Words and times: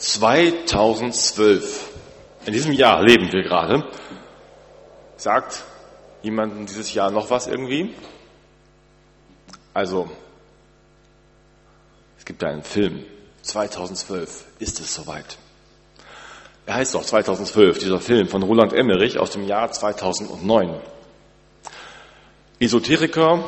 2012. 0.00 1.88
In 2.46 2.52
diesem 2.54 2.72
Jahr 2.72 3.02
leben 3.02 3.30
wir 3.32 3.42
gerade. 3.42 3.84
Sagt 5.16 5.62
jemandem 6.22 6.64
dieses 6.66 6.92
Jahr 6.94 7.10
noch 7.10 7.30
was 7.30 7.46
irgendwie? 7.46 7.94
Also, 9.74 10.10
es 12.18 12.24
gibt 12.24 12.42
einen 12.42 12.62
Film. 12.62 13.04
2012 13.42 14.46
ist 14.58 14.80
es 14.80 14.94
soweit. 14.94 15.36
Er 16.64 16.74
heißt 16.76 16.94
doch 16.94 17.04
2012, 17.04 17.78
dieser 17.78 18.00
Film 18.00 18.26
von 18.28 18.42
Roland 18.42 18.72
Emmerich 18.72 19.18
aus 19.18 19.30
dem 19.30 19.46
Jahr 19.46 19.70
2009. 19.70 20.80
Esoteriker 22.58 23.44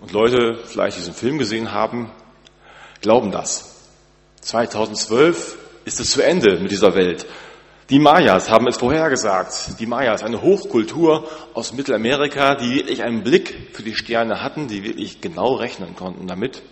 und 0.00 0.12
Leute, 0.12 0.58
vielleicht 0.64 0.98
diesen 0.98 1.14
Film 1.14 1.38
gesehen 1.38 1.72
haben, 1.72 2.12
glauben 3.00 3.32
das. 3.32 3.75
2012 4.46 5.58
ist 5.84 5.98
es 5.98 6.12
zu 6.12 6.22
Ende 6.22 6.60
mit 6.60 6.70
dieser 6.70 6.94
Welt. 6.94 7.26
Die 7.90 7.98
Mayas 7.98 8.48
haben 8.48 8.68
es 8.68 8.76
vorhergesagt. 8.76 9.80
Die 9.80 9.86
Mayas, 9.86 10.22
eine 10.22 10.40
Hochkultur 10.40 11.28
aus 11.52 11.72
Mittelamerika, 11.72 12.54
die 12.54 12.76
wirklich 12.76 13.02
einen 13.02 13.24
Blick 13.24 13.70
für 13.72 13.82
die 13.82 13.96
Sterne 13.96 14.42
hatten, 14.42 14.68
die 14.68 14.84
wirklich 14.84 15.20
genau 15.20 15.54
rechnen 15.54 15.96
konnten 15.96 16.28
damit. 16.28 16.62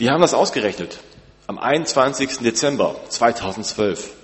Die 0.00 0.08
haben 0.10 0.22
das 0.22 0.32
ausgerechnet. 0.32 0.98
Am 1.46 1.58
21. 1.58 2.38
Dezember 2.38 2.96
2012 3.10 4.14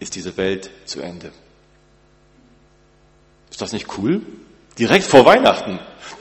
ist 0.00 0.16
diese 0.16 0.36
Welt 0.36 0.70
zu 0.86 1.02
Ende. 1.02 1.30
Ist 3.50 3.60
das 3.60 3.72
nicht 3.72 3.96
cool? 3.96 4.22
Direkt 4.76 5.04
vor 5.04 5.24
Weihnachten. 5.24 5.78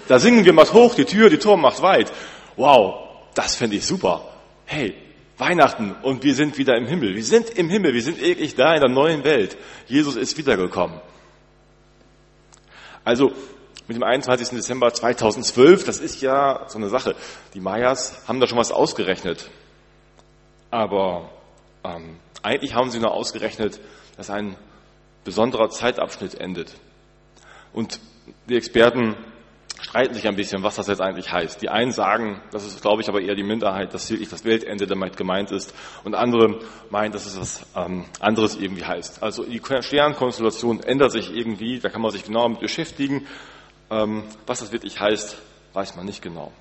Da 0.08 0.20
singen 0.20 0.46
wir 0.46 0.54
mal 0.54 0.72
hoch, 0.72 0.94
die 0.94 1.06
Tür, 1.06 1.32
die 1.32 1.40
Tor 1.40 1.58
macht 1.58 1.82
weit. 1.82 2.12
Wow, 2.56 3.08
das 3.34 3.56
finde 3.56 3.78
ich 3.78 3.86
super. 3.86 4.30
Hey, 4.66 4.96
Weihnachten 5.44 5.94
und 6.04 6.24
wir 6.24 6.36
sind 6.36 6.58
wieder 6.58 6.78
im 6.78 6.86
Himmel. 6.86 7.16
Wir 7.16 7.24
sind 7.24 7.50
im 7.50 7.70
Himmel, 7.70 7.94
wir 7.94 8.02
sind 8.02 8.22
wirklich 8.22 8.56
da 8.56 8.76
in 8.76 8.80
der 8.80 8.90
neuen 8.90 9.26
Welt. 9.26 9.58
Jesus 9.88 10.16
ist 10.16 10.38
wiedergekommen. 10.38 11.02
Also 13.04 13.34
mit 13.90 13.98
dem 13.98 14.04
21. 14.04 14.50
Dezember 14.50 14.94
2012, 14.94 15.84
das 15.84 16.00
ist 16.00 16.22
ja 16.22 16.64
so 16.70 16.78
eine 16.78 16.88
Sache. 16.88 17.16
Die 17.54 17.60
Mayas 17.60 18.26
haben 18.26 18.40
da 18.40 18.48
schon 18.48 18.58
was 18.58 18.72
ausgerechnet. 18.72 19.50
Aber 20.72 21.30
ähm, 21.84 22.16
eigentlich 22.42 22.74
haben 22.74 22.90
sie 22.90 23.00
nur 23.00 23.12
ausgerechnet, 23.12 23.82
dass 24.16 24.30
ein 24.30 24.56
besonderer 25.26 25.70
Zeitabschnitt 25.70 26.36
endet. 26.36 26.74
Und 27.74 28.00
die 28.48 28.56
Experten 28.56 29.18
streiten 29.82 30.14
sich 30.14 30.28
ein 30.28 30.36
bisschen, 30.36 30.64
was 30.64 30.76
das 30.76 30.88
jetzt 30.88 31.02
eigentlich 31.02 31.32
heißt. 31.32 31.62
Die 31.62 31.70
einen 31.70 31.92
sagen, 31.92 32.42
das 32.52 32.66
ist, 32.66 32.82
glaube 32.82 33.02
ich, 33.02 33.10
aber 33.10 33.22
eher 33.22 33.36
die 33.36 33.44
Minderheit, 33.44 33.94
dass 33.94 34.10
wirklich 34.10 34.30
das 34.30 34.46
Weltende 34.46 34.88
damit 34.88 35.18
gemeint 35.18 35.52
ist. 35.52 35.74
Und 36.04 36.16
andere 36.16 36.60
meinen, 36.90 37.12
dass 37.12 37.26
es 37.26 37.40
was 37.40 37.66
ähm, 37.76 38.06
anderes 38.20 38.56
irgendwie 38.56 38.86
heißt. 38.86 39.22
Also 39.22 39.44
die 39.44 39.62
Sternkonstellation 39.82 40.82
ändert 40.82 41.12
sich 41.12 41.36
irgendwie, 41.36 41.80
da 41.80 41.90
kann 41.90 42.02
man 42.02 42.12
sich 42.12 42.24
genau 42.24 42.48
mit 42.50 42.60
beschäftigen. 42.60 43.28
Ähm, 43.90 44.24
was 44.48 44.60
das 44.60 44.72
wirklich 44.72 45.00
heißt, 45.00 45.38
weiß 45.74 45.96
man 45.96 46.06
nicht 46.06 46.22
genau. 46.22 46.52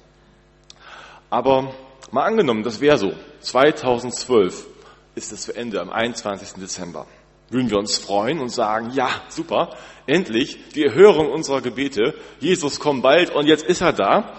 Aber 1.31 1.75
mal 2.11 2.25
angenommen, 2.25 2.63
das 2.63 2.81
wäre 2.81 2.99
so. 2.99 3.13
2012 3.41 4.67
ist 5.15 5.33
es 5.33 5.43
zu 5.43 5.55
Ende, 5.55 5.81
am 5.81 5.91
21. 5.91 6.61
Dezember 6.61 7.07
würden 7.53 7.71
wir 7.71 7.79
uns 7.79 7.99
freuen 7.99 8.41
und 8.41 8.49
sagen, 8.49 8.91
ja, 8.95 9.11
super, 9.29 9.77
endlich 10.07 10.59
die 10.75 10.85
Erhörung 10.85 11.31
unserer 11.31 11.61
Gebete. 11.61 12.15
Jesus 12.41 12.81
kommt 12.81 13.03
bald 13.03 13.31
und 13.31 13.47
jetzt 13.47 13.65
ist 13.65 13.83
er 13.83 13.93
da. 13.93 14.35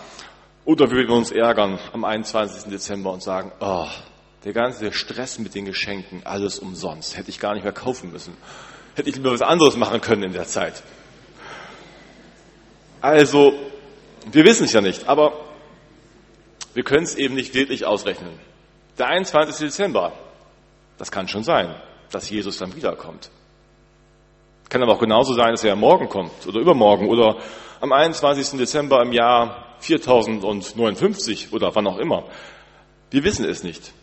Oder 0.66 0.90
würden 0.90 1.10
wir 1.10 1.16
uns 1.16 1.32
ärgern 1.32 1.80
am 1.92 2.06
21. 2.06 2.72
Dezember 2.72 3.12
und 3.12 3.22
sagen, 3.22 3.52
oh, 3.60 3.88
der 4.46 4.54
ganze 4.54 4.92
Stress 4.92 5.40
mit 5.40 5.56
den 5.56 5.66
Geschenken, 5.66 6.22
alles 6.26 6.60
umsonst. 6.60 7.18
Hätte 7.18 7.30
ich 7.30 7.40
gar 7.40 7.54
nicht 7.54 7.64
mehr 7.64 7.74
kaufen 7.74 8.12
müssen. 8.12 8.36
Hätte 8.96 9.10
ich 9.10 9.16
lieber 9.16 9.32
was 9.32 9.42
anderes 9.42 9.78
machen 9.78 10.02
können 10.02 10.24
in 10.24 10.34
der 10.34 10.46
Zeit. 10.46 10.82
Also, 13.02 13.54
wir 14.32 14.46
wissen 14.46 14.66
es 14.66 14.74
ja 14.74 14.82
nicht, 14.82 15.08
aber 15.08 15.34
wir 16.74 16.84
können 16.84 17.04
es 17.04 17.16
eben 17.16 17.36
nicht 17.36 17.54
wirklich 17.54 17.86
ausrechnen. 17.86 18.40
Der 18.98 19.08
21. 19.08 19.68
Dezember, 19.68 20.14
das 20.98 21.12
kann 21.12 21.28
schon 21.28 21.44
sein 21.44 21.76
dass 22.14 22.30
Jesus 22.30 22.58
dann 22.58 22.76
wiederkommt. 22.76 23.30
Kann 24.70 24.82
aber 24.82 24.94
auch 24.94 25.00
genauso 25.00 25.34
sein, 25.34 25.52
dass 25.52 25.64
er 25.64 25.76
morgen 25.76 26.10
kommt 26.10 26.48
oder 26.48 26.60
übermorgen 26.60 27.08
oder 27.08 27.38
am 27.82 27.92
21. 27.92 28.58
Dezember 28.58 29.02
im 29.02 29.12
Jahr 29.12 29.76
4059 29.80 31.52
oder 31.52 31.76
wann 31.76 31.88
auch 31.88 31.98
immer. 31.98 32.26
Wir 33.12 33.24
wissen 33.24 33.46
es 33.46 33.64
nicht. 33.64 33.94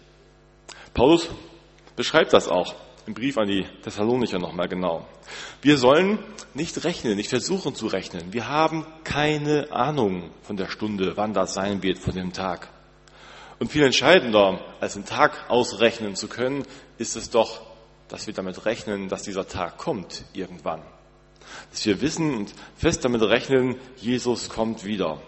Paulus 0.95 1.31
beschreibt 1.97 2.33
das 2.33 2.49
auch 2.49 2.75
im 3.07 3.15
Brief 3.15 3.39
an 3.39 3.49
die 3.49 3.65
Thessalonicher 3.83 4.39
nochmal 4.39 4.69
genau. 4.69 5.07
Wir 5.63 5.79
sollen 5.79 6.19
nicht 6.55 6.85
rechnen, 6.85 7.17
nicht 7.17 7.31
versuchen 7.31 7.75
zu 7.75 7.87
rechnen. 7.87 8.33
Wir 8.33 8.49
haben 8.49 8.87
keine 9.05 9.73
Ahnung 9.73 10.31
von 10.43 10.57
der 10.57 10.69
Stunde, 10.69 11.17
wann 11.17 11.33
das 11.33 11.55
sein 11.55 11.83
wird, 11.83 11.99
von 11.99 12.15
dem 12.15 12.33
Tag. 12.33 12.69
Und 13.59 13.71
viel 13.71 13.85
entscheidender, 13.85 14.61
als 14.81 14.95
den 14.95 15.05
Tag 15.05 15.51
ausrechnen 15.51 16.15
zu 16.17 16.29
können, 16.29 16.65
ist 16.99 17.17
es 17.17 17.31
doch, 17.31 17.61
dass 18.11 18.27
wir 18.27 18.35
damit 18.35 18.67
rechnen, 18.67 19.09
dass 19.09 19.23
dieser 19.23 19.49
Tag 19.49 19.79
kommt 19.79 20.25
irgendwann. 20.33 20.83
Dass 21.71 21.87
wir 21.87 22.01
wissen 22.01 22.35
und 22.35 22.55
fest 22.77 23.05
damit 23.05 23.23
rechnen, 23.23 23.77
Jesus 23.97 24.51
kommt 24.51 24.85
wieder. 24.85 25.23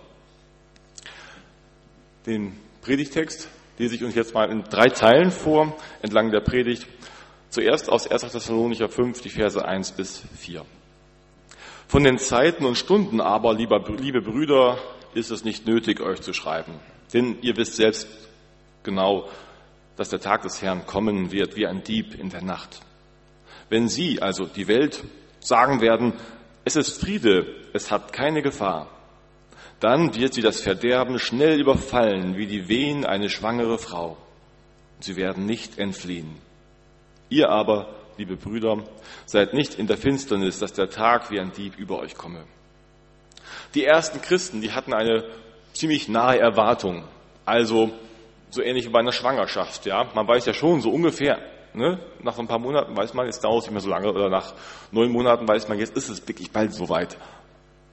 Den 2.26 2.58
Predigtext 2.82 3.48
lese 3.78 3.94
ich 3.94 4.04
uns 4.04 4.14
jetzt 4.14 4.34
mal 4.34 4.50
in 4.50 4.64
drei 4.64 4.88
Teilen 4.88 5.30
vor, 5.30 5.76
entlang 6.02 6.30
der 6.30 6.40
Predigt. 6.40 6.86
Zuerst 7.48 7.88
aus 7.88 8.06
1. 8.06 8.32
Thessalonicher 8.32 8.88
5, 8.88 9.20
die 9.20 9.30
Verse 9.30 9.64
1 9.64 9.92
bis 9.92 10.22
4. 10.38 10.64
Von 11.86 12.04
den 12.04 12.18
Zeiten 12.18 12.64
und 12.64 12.76
Stunden 12.76 13.20
aber, 13.20 13.54
lieber, 13.54 13.84
liebe 13.98 14.22
Brüder, 14.22 14.78
ist 15.14 15.30
es 15.30 15.44
nicht 15.44 15.66
nötig, 15.66 16.00
euch 16.00 16.20
zu 16.20 16.32
schreiben. 16.32 16.74
Denn 17.12 17.38
ihr 17.42 17.56
wisst 17.56 17.76
selbst 17.76 18.08
genau, 18.82 19.28
dass 19.96 20.08
der 20.08 20.20
Tag 20.20 20.42
des 20.42 20.62
Herrn 20.62 20.86
kommen 20.86 21.32
wird 21.32 21.56
wie 21.56 21.66
ein 21.66 21.82
Dieb 21.82 22.14
in 22.14 22.30
der 22.30 22.42
Nacht. 22.42 22.80
Wenn 23.68 23.88
Sie, 23.88 24.20
also 24.20 24.44
die 24.44 24.68
Welt, 24.68 25.02
sagen 25.40 25.80
werden, 25.80 26.14
es 26.64 26.76
ist 26.76 27.00
Friede, 27.00 27.46
es 27.72 27.90
hat 27.90 28.12
keine 28.12 28.42
Gefahr, 28.42 28.88
dann 29.80 30.14
wird 30.14 30.34
sie 30.34 30.42
das 30.42 30.60
Verderben 30.60 31.18
schnell 31.18 31.60
überfallen 31.60 32.36
wie 32.36 32.46
die 32.46 32.68
Wehen 32.68 33.04
eine 33.04 33.28
schwangere 33.28 33.78
Frau. 33.78 34.16
Sie 35.00 35.16
werden 35.16 35.44
nicht 35.44 35.78
entfliehen. 35.78 36.36
Ihr 37.28 37.48
aber, 37.48 37.88
liebe 38.16 38.36
Brüder, 38.36 38.84
seid 39.26 39.54
nicht 39.54 39.74
in 39.74 39.88
der 39.88 39.96
Finsternis, 39.96 40.60
dass 40.60 40.72
der 40.72 40.88
Tag 40.88 41.32
wie 41.32 41.40
ein 41.40 41.50
Dieb 41.50 41.76
über 41.78 41.98
euch 41.98 42.14
komme. 42.14 42.44
Die 43.74 43.84
ersten 43.84 44.22
Christen, 44.22 44.60
die 44.60 44.70
hatten 44.70 44.92
eine 44.92 45.24
ziemlich 45.72 46.08
nahe 46.08 46.38
Erwartung. 46.38 47.02
Also 47.44 47.90
so 48.52 48.62
ähnlich 48.62 48.86
wie 48.86 48.90
bei 48.90 49.00
einer 49.00 49.12
Schwangerschaft. 49.12 49.86
Ja, 49.86 50.08
man 50.14 50.28
weiß 50.28 50.46
ja 50.46 50.52
schon 50.52 50.80
so 50.80 50.90
ungefähr. 50.90 51.38
Ne? 51.74 51.98
Nach 52.22 52.38
ein 52.38 52.46
paar 52.46 52.58
Monaten 52.58 52.94
weiß 52.94 53.14
man, 53.14 53.26
jetzt 53.26 53.42
dauert 53.42 53.60
es 53.60 53.64
nicht 53.64 53.72
mehr 53.72 53.80
so 53.80 53.88
lange, 53.88 54.10
oder 54.10 54.28
nach 54.28 54.52
neun 54.90 55.10
Monaten 55.10 55.48
weiß 55.48 55.68
man, 55.68 55.78
jetzt 55.78 55.96
ist 55.96 56.10
es 56.10 56.28
wirklich 56.28 56.50
bald 56.50 56.74
soweit. 56.74 57.16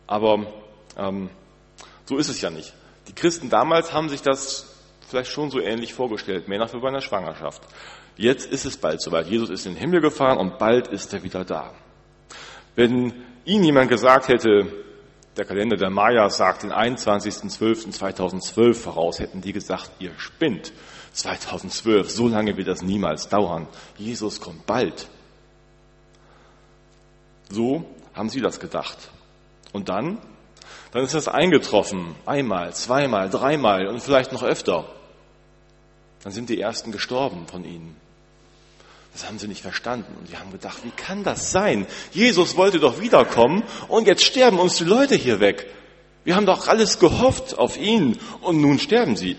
Aber 0.06 0.46
ähm, 0.98 1.30
so 2.04 2.18
ist 2.18 2.28
es 2.28 2.42
ja 2.42 2.50
nicht. 2.50 2.74
Die 3.08 3.16
Christen 3.16 3.50
damals 3.50 3.94
haben 3.94 4.10
sich 4.10 4.22
das 4.22 4.76
vielleicht 5.08 5.32
schon 5.32 5.50
so 5.50 5.62
ähnlich 5.62 5.94
vorgestellt, 5.94 6.50
mehr 6.50 6.60
nach 6.60 6.74
wie 6.74 6.80
bei 6.80 6.90
einer 6.90 7.02
Schwangerschaft. 7.02 7.62
Jetzt 8.18 8.52
ist 8.52 8.66
es 8.66 8.76
bald 8.76 9.02
soweit. 9.02 9.28
Jesus 9.28 9.50
ist 9.50 9.66
in 9.66 9.76
den 9.76 9.80
Himmel 9.80 10.02
gefahren 10.02 10.38
und 10.38 10.58
bald 10.60 10.88
ist 10.90 11.14
er 11.14 11.24
wieder 11.24 11.46
da. 11.46 11.74
Wenn 12.76 13.14
Ihnen 13.46 13.64
jemand 13.64 13.90
gesagt 13.90 14.28
hätte, 14.28 14.68
der 15.40 15.46
Kalender 15.46 15.78
der 15.78 15.90
Maya 15.90 16.30
sagt 16.30 16.64
den 16.64 16.74
21.12.2012 16.74 18.74
voraus, 18.74 19.20
hätten 19.20 19.40
die 19.40 19.54
gesagt, 19.54 19.90
ihr 20.00 20.12
spinnt. 20.18 20.74
2012, 21.14 22.12
so 22.12 22.28
lange 22.28 22.58
wird 22.58 22.68
das 22.68 22.82
niemals 22.82 23.30
dauern. 23.30 23.70
Jesus 23.98 24.42
kommt 24.42 24.66
bald. 24.66 25.08
So 27.50 27.86
haben 28.14 28.28
sie 28.28 28.42
das 28.42 28.60
gedacht. 28.60 29.12
Und 29.72 29.88
dann? 29.88 30.18
Dann 30.92 31.06
ist 31.06 31.16
das 31.16 31.30
eingetroffen. 31.30 32.16
Einmal, 32.26 32.74
zweimal, 32.74 33.30
dreimal 33.30 33.88
und 33.88 34.04
vielleicht 34.04 34.34
noch 34.34 34.44
öfter. 34.44 34.90
Dann 36.22 36.34
sind 36.34 36.50
die 36.50 36.60
Ersten 36.60 36.92
gestorben 36.92 37.48
von 37.48 37.64
ihnen. 37.64 37.96
Das 39.14 39.28
haben 39.28 39.40
sie 39.40 39.48
nicht 39.48 39.62
verstanden 39.62 40.16
und 40.20 40.28
sie 40.28 40.38
haben 40.38 40.52
gedacht, 40.52 40.80
wie 40.84 40.92
kann 40.92 41.24
das 41.24 41.52
sein? 41.52 41.88
Jesus 42.12 42.56
wollte 42.56 42.80
doch 42.80 43.02
wiederkommen 43.02 43.64
und 43.88 44.08
jetzt 44.08 44.24
sterben 44.24 44.60
uns 44.60 44.78
die 44.78 44.84
Leute 44.84 45.16
hier 45.16 45.40
weg. 45.40 45.68
Wir 46.24 46.36
haben 46.36 46.46
doch 46.46 46.68
alles 46.68 47.00
gehofft 47.00 47.58
auf 47.58 47.78
ihn 47.78 48.20
und 48.42 48.62
nun 48.62 48.78
sterben 48.80 49.16
sie. 49.16 49.36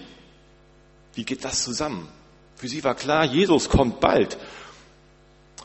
Wie 1.15 1.25
geht 1.25 1.45
das 1.45 1.63
zusammen? 1.63 2.09
Für 2.57 2.69
sie 2.69 2.83
war 2.85 2.95
klar, 2.95 3.25
Jesus 3.25 3.69
kommt 3.69 4.01
bald. 4.01 4.37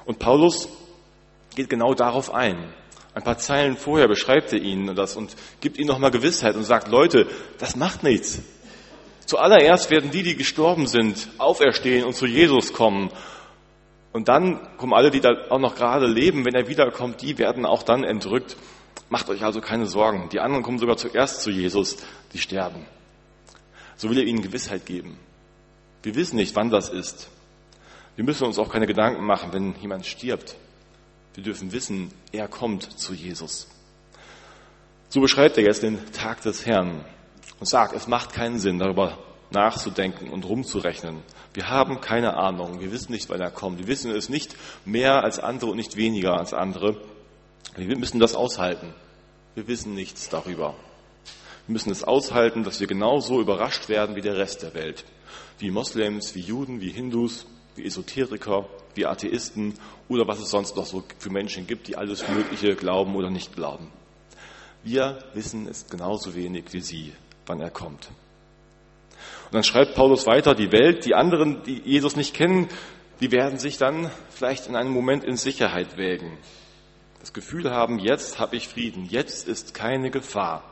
Und 0.05 0.19
Paulus 0.19 0.69
geht 1.55 1.69
genau 1.69 1.93
darauf 1.93 2.33
ein. 2.33 2.73
Ein 3.13 3.23
paar 3.23 3.37
Zeilen 3.37 3.77
vorher 3.77 4.07
beschreibt 4.07 4.51
er 4.53 4.59
ihnen 4.59 4.95
das 4.95 5.15
und 5.15 5.35
gibt 5.61 5.77
ihnen 5.77 5.87
nochmal 5.87 6.11
Gewissheit 6.11 6.55
und 6.55 6.63
sagt, 6.63 6.89
Leute, 6.89 7.27
das 7.59 7.75
macht 7.75 8.03
nichts. 8.03 8.39
Zuallererst 9.25 9.89
werden 9.89 10.11
die, 10.11 10.21
die 10.21 10.35
gestorben 10.35 10.85
sind, 10.85 11.29
auferstehen 11.37 12.03
und 12.03 12.15
zu 12.15 12.27
Jesus 12.27 12.73
kommen. 12.73 13.09
Und 14.15 14.29
dann 14.29 14.61
kommen 14.77 14.93
alle, 14.93 15.11
die 15.11 15.19
da 15.19 15.33
auch 15.49 15.59
noch 15.59 15.75
gerade 15.75 16.07
leben, 16.07 16.45
wenn 16.45 16.55
er 16.55 16.69
wiederkommt, 16.69 17.21
die 17.21 17.37
werden 17.37 17.65
auch 17.65 17.83
dann 17.83 18.05
entrückt. 18.05 18.55
Macht 19.09 19.29
euch 19.29 19.43
also 19.43 19.59
keine 19.59 19.87
Sorgen. 19.87 20.29
Die 20.29 20.39
anderen 20.39 20.63
kommen 20.63 20.79
sogar 20.79 20.95
zuerst 20.95 21.41
zu 21.41 21.51
Jesus, 21.51 21.97
die 22.31 22.37
sterben. 22.37 22.85
So 23.97 24.09
will 24.09 24.17
er 24.17 24.23
ihnen 24.23 24.41
Gewissheit 24.41 24.85
geben. 24.85 25.17
Wir 26.01 26.15
wissen 26.15 26.37
nicht, 26.37 26.55
wann 26.55 26.69
das 26.69 26.87
ist. 26.87 27.27
Wir 28.15 28.23
müssen 28.23 28.45
uns 28.45 28.57
auch 28.57 28.71
keine 28.71 28.87
Gedanken 28.87 29.25
machen, 29.25 29.51
wenn 29.51 29.75
jemand 29.81 30.05
stirbt. 30.05 30.55
Wir 31.33 31.43
dürfen 31.43 31.73
wissen, 31.73 32.09
er 32.31 32.47
kommt 32.47 32.83
zu 32.97 33.13
Jesus. 33.13 33.67
So 35.09 35.19
beschreibt 35.19 35.57
er 35.57 35.65
jetzt 35.65 35.83
den 35.83 35.99
Tag 36.13 36.41
des 36.41 36.65
Herrn 36.65 37.03
und 37.59 37.67
sagt, 37.67 37.93
es 37.93 38.07
macht 38.07 38.31
keinen 38.31 38.59
Sinn, 38.59 38.79
darüber 38.79 39.17
nachzudenken 39.55 40.29
und 40.29 40.45
rumzurechnen. 40.45 41.23
Wir 41.53 41.69
haben 41.69 42.01
keine 42.01 42.35
Ahnung. 42.35 42.79
Wir 42.79 42.91
wissen 42.91 43.11
nicht, 43.11 43.29
wann 43.29 43.41
er 43.41 43.49
kommt. 43.49 43.79
Wir 43.79 43.87
wissen 43.87 44.11
es 44.11 44.29
nicht 44.29 44.55
mehr 44.85 45.23
als 45.23 45.39
andere 45.39 45.71
und 45.71 45.77
nicht 45.77 45.95
weniger 45.95 46.37
als 46.37 46.53
andere. 46.53 47.01
Wir 47.75 47.97
müssen 47.97 48.19
das 48.19 48.35
aushalten. 48.35 48.93
Wir 49.55 49.67
wissen 49.67 49.95
nichts 49.95 50.29
darüber. 50.29 50.75
Wir 51.65 51.73
müssen 51.73 51.91
es 51.91 52.03
aushalten, 52.03 52.63
dass 52.63 52.79
wir 52.79 52.87
genauso 52.87 53.41
überrascht 53.41 53.89
werden 53.89 54.15
wie 54.15 54.21
der 54.21 54.37
Rest 54.37 54.61
der 54.61 54.75
Welt. 54.75 55.05
Wie 55.57 55.71
Moslems, 55.71 56.35
wie 56.35 56.41
Juden, 56.41 56.81
wie 56.81 56.91
Hindus, 56.91 57.47
wie 57.75 57.85
Esoteriker, 57.85 58.67
wie 58.93 59.05
Atheisten 59.05 59.73
oder 60.07 60.27
was 60.27 60.39
es 60.39 60.49
sonst 60.49 60.75
noch 60.75 60.85
so 60.85 61.03
für 61.17 61.29
Menschen 61.29 61.65
gibt, 61.65 61.87
die 61.87 61.97
alles 61.97 62.27
Mögliche 62.27 62.75
glauben 62.75 63.15
oder 63.15 63.29
nicht 63.29 63.55
glauben. 63.55 63.91
Wir 64.83 65.19
wissen 65.33 65.67
es 65.67 65.87
genauso 65.87 66.35
wenig 66.35 66.65
wie 66.71 66.81
Sie, 66.81 67.13
wann 67.47 67.59
er 67.59 67.71
kommt. 67.71 68.09
Und 69.45 69.53
dann 69.53 69.63
schreibt 69.63 69.95
Paulus 69.95 70.25
weiter, 70.25 70.55
die 70.55 70.71
Welt, 70.71 71.05
die 71.05 71.15
anderen, 71.15 71.63
die 71.63 71.81
Jesus 71.83 72.15
nicht 72.15 72.33
kennen, 72.33 72.67
die 73.21 73.31
werden 73.31 73.59
sich 73.59 73.77
dann 73.77 74.11
vielleicht 74.29 74.67
in 74.67 74.75
einem 74.75 74.91
Moment 74.91 75.23
in 75.23 75.37
Sicherheit 75.37 75.97
wägen. 75.97 76.37
Das 77.19 77.33
Gefühl 77.33 77.71
haben, 77.71 77.99
jetzt 77.99 78.39
habe 78.39 78.55
ich 78.55 78.67
Frieden, 78.67 79.05
jetzt 79.09 79.47
ist 79.47 79.73
keine 79.73 80.11
Gefahr. 80.11 80.63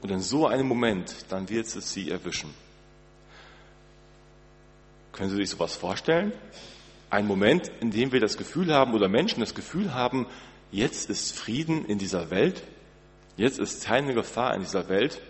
Und 0.00 0.10
in 0.10 0.20
so 0.20 0.46
einem 0.46 0.66
Moment, 0.66 1.26
dann 1.28 1.48
wird 1.48 1.66
es 1.66 1.92
sie 1.92 2.10
erwischen. 2.10 2.54
Können 5.12 5.30
Sie 5.30 5.36
sich 5.36 5.50
sowas 5.50 5.74
vorstellen? 5.74 6.32
Ein 7.10 7.26
Moment, 7.26 7.72
in 7.80 7.90
dem 7.90 8.12
wir 8.12 8.20
das 8.20 8.36
Gefühl 8.36 8.72
haben 8.72 8.94
oder 8.94 9.08
Menschen 9.08 9.40
das 9.40 9.54
Gefühl 9.54 9.92
haben, 9.92 10.26
jetzt 10.70 11.10
ist 11.10 11.36
Frieden 11.36 11.84
in 11.86 11.98
dieser 11.98 12.30
Welt, 12.30 12.62
jetzt 13.36 13.58
ist 13.58 13.84
keine 13.84 14.14
Gefahr 14.14 14.54
in 14.54 14.62
dieser 14.62 14.88
Welt. 14.88 15.20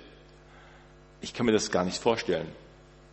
Ich 1.21 1.35
kann 1.35 1.47
mir 1.47 1.53
das 1.53 1.71
gar 1.71 1.85
nicht 1.85 1.99
vorstellen. 1.99 2.49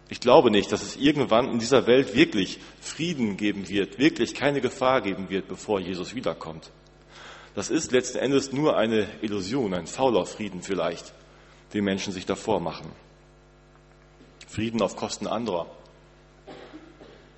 Ich 0.07 0.19
glaube 0.19 0.51
nicht, 0.51 0.71
dass 0.71 0.83
es 0.83 0.97
irgendwann 0.97 1.49
in 1.51 1.59
dieser 1.59 1.87
Welt 1.87 2.15
wirklich 2.15 2.59
Frieden 2.79 3.37
geben 3.37 3.67
wird, 3.69 3.97
wirklich 3.97 4.35
keine 4.35 4.61
Gefahr 4.61 5.01
geben 5.01 5.29
wird, 5.29 5.47
bevor 5.47 5.79
Jesus 5.79 6.13
wiederkommt. 6.13 6.71
Das 7.55 7.69
ist 7.69 7.91
letzten 7.91 8.19
Endes 8.19 8.51
nur 8.51 8.77
eine 8.77 9.07
Illusion, 9.21 9.73
ein 9.73 9.87
fauler 9.87 10.25
Frieden 10.25 10.61
vielleicht, 10.61 11.13
den 11.73 11.83
Menschen 11.83 12.13
sich 12.13 12.25
davor 12.25 12.59
machen. 12.59 12.91
Frieden 14.47 14.81
auf 14.81 14.95
Kosten 14.95 15.25
anderer, 15.25 15.65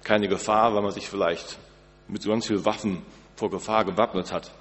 keine 0.03 0.27
Gefahr, 0.27 0.73
weil 0.73 0.81
man 0.81 0.91
sich 0.91 1.07
vielleicht 1.07 1.57
mit 2.07 2.25
ganz 2.25 2.47
vielen 2.47 2.65
Waffen 2.65 3.01
vor 3.35 3.49
Gefahr 3.49 3.85
gewappnet 3.85 4.31
hat. 4.31 4.51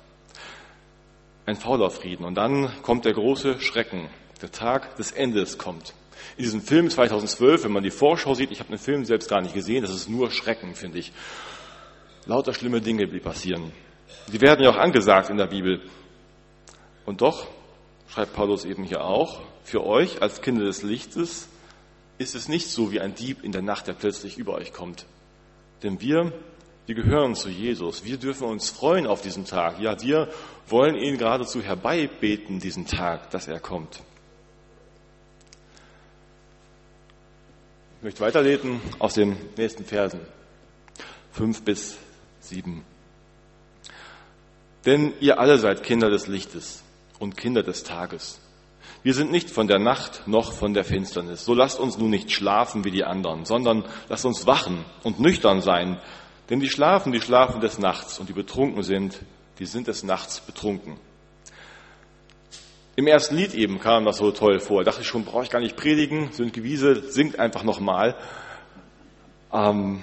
Ein 1.47 1.57
fauler 1.57 1.91
Frieden. 1.91 2.25
Und 2.25 2.35
dann 2.35 2.71
kommt 2.83 3.05
der 3.05 3.15
große 3.15 3.61
Schrecken. 3.61 4.09
Der 4.43 4.51
Tag 4.51 4.97
des 4.97 5.13
Endes 5.13 5.59
kommt. 5.59 5.95
In 6.37 6.45
diesem 6.45 6.61
Film 6.61 6.91
2012, 6.91 7.65
wenn 7.65 7.73
man 7.73 7.83
die 7.83 7.91
Vorschau 7.91 8.35
sieht, 8.35 8.51
ich 8.51 8.61
habe 8.61 8.71
den 8.71 8.79
Film 8.79 9.05
selbst 9.05 9.29
gar 9.29 9.41
nicht 9.41 9.55
gesehen, 9.55 9.83
das 9.83 9.95
ist 9.95 10.09
nur 10.09 10.31
Schrecken, 10.31 10.75
finde 10.75 10.99
ich. 10.99 11.13
Lauter 12.27 12.53
schlimme 12.53 12.81
Dinge, 12.81 13.07
die 13.07 13.21
passieren. 13.21 13.73
Die 14.33 14.41
werden 14.41 14.63
ja 14.63 14.71
auch 14.71 14.77
angesagt 14.77 15.31
in 15.31 15.37
der 15.37 15.47
Bibel. 15.47 15.81
Und 17.05 17.21
doch, 17.21 17.47
schreibt 18.09 18.35
Paulus 18.35 18.65
eben 18.65 18.85
hier 18.85 19.05
auch, 19.05 19.41
für 19.63 19.85
euch 19.85 20.23
als 20.23 20.43
Kinder 20.43 20.65
des 20.65 20.83
Lichtes 20.83 21.49
ist 22.19 22.35
es 22.35 22.49
nicht 22.49 22.69
so 22.69 22.93
wie 22.93 23.01
ein 23.01 23.15
Dieb 23.15 23.45
in 23.45 23.53
der 23.53 23.63
Nacht, 23.63 23.87
der 23.87 23.93
plötzlich 23.93 24.39
über 24.39 24.55
euch 24.55 24.73
kommt. 24.73 25.07
Denn 25.83 26.01
wir, 26.01 26.33
wir 26.87 26.95
gehören 26.95 27.35
zu 27.35 27.49
Jesus. 27.49 28.05
Wir 28.05 28.17
dürfen 28.17 28.47
uns 28.47 28.71
freuen 28.71 29.07
auf 29.07 29.23
diesen 29.23 29.45
Tag. 29.45 29.81
Ja, 29.81 30.01
wir 30.01 30.31
wollen 30.69 30.97
ihn 30.97 31.19
geradezu 31.19 31.63
herbeibeten, 31.63 32.59
diesen 32.59 32.87
Tag, 32.87 33.31
dass 33.31 33.49
er 33.49 33.61
kommt. 33.61 34.03
Möchte 38.07 38.21
weiterlesen 38.21 38.81
aus 39.01 39.15
den 39.15 39.37
nächsten 39.57 39.85
Versen. 39.85 40.21
Fünf 41.33 41.65
bis 41.65 41.99
sieben. 42.39 42.85
Denn 44.85 45.13
ihr 45.19 45.41
alle 45.41 45.59
seid 45.59 45.83
Kinder 45.83 46.09
des 46.09 46.29
Lichtes 46.29 46.85
und 47.19 47.37
Kinder 47.37 47.65
des 47.65 47.83
Tages. 47.83 48.39
Wir 49.03 49.13
sind 49.13 49.33
nicht 49.33 49.51
von 49.51 49.67
der 49.67 49.81
Nacht 49.81 50.23
noch 50.29 50.53
von 50.53 50.73
der 50.73 50.85
Finsternis. 50.85 51.45
So 51.45 51.53
lasst 51.53 51.81
uns 51.81 51.99
nun 51.99 52.11
nicht 52.11 52.31
schlafen 52.31 52.85
wie 52.85 52.93
die 52.93 53.03
anderen, 53.03 53.45
sondern 53.45 53.85
lasst 54.09 54.25
uns 54.25 54.47
wachen 54.47 54.85
und 55.03 55.19
nüchtern 55.19 55.61
sein. 55.61 56.01
Denn 56.49 56.61
die 56.61 56.71
schlafen, 56.71 57.11
die 57.11 57.21
schlafen 57.21 57.61
des 57.61 57.81
Nachts 57.81 58.21
und 58.21 58.29
die 58.29 58.35
betrunken 58.35 58.85
sind, 58.85 59.19
die 59.59 59.67
sind 59.67 59.89
des 59.89 60.05
Nachts 60.05 60.39
betrunken. 60.39 60.97
Im 62.97 63.07
ersten 63.07 63.37
Lied 63.37 63.55
eben 63.55 63.79
kam 63.79 64.07
das 64.07 64.17
so 64.17 64.31
toll 64.33 64.59
vor. 64.59 64.83
Da 64.83 64.91
dachte 64.91 65.03
ich 65.03 65.09
schon, 65.09 65.27
brauche 65.27 65.45
ich 65.45 65.51
gar 65.51 65.61
nicht 65.61 65.77
predigen. 65.77 66.33
Sönke 66.33 66.65
Wiese 66.65 67.11
singt 67.13 67.39
einfach 67.39 67.63
nochmal. 67.63 68.17
Ähm, 69.53 70.03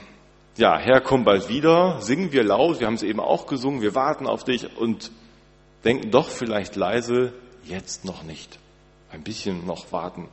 ja, 0.57 0.77
Herr, 0.77 1.01
komm 1.01 1.25
bald 1.25 1.49
wieder. 1.49 1.99
Singen 2.01 2.31
wir 2.31 2.43
laut. 2.43 2.79
Wir 2.79 2.85
haben 2.85 2.93
es 2.93 3.01
eben 3.01 3.19
auch 3.19 3.47
gesungen. 3.47 3.81
Wir 3.81 3.95
warten 3.95 4.27
auf 4.27 4.43
dich 4.43 4.77
und 4.77 5.11
denken 5.83 6.11
doch 6.11 6.29
vielleicht 6.29 6.75
leise, 6.75 7.33
jetzt 7.63 8.05
noch 8.05 8.21
nicht 8.21 8.59
ein 9.11 9.23
bisschen 9.23 9.65
noch 9.65 9.91
warten. 9.91 10.29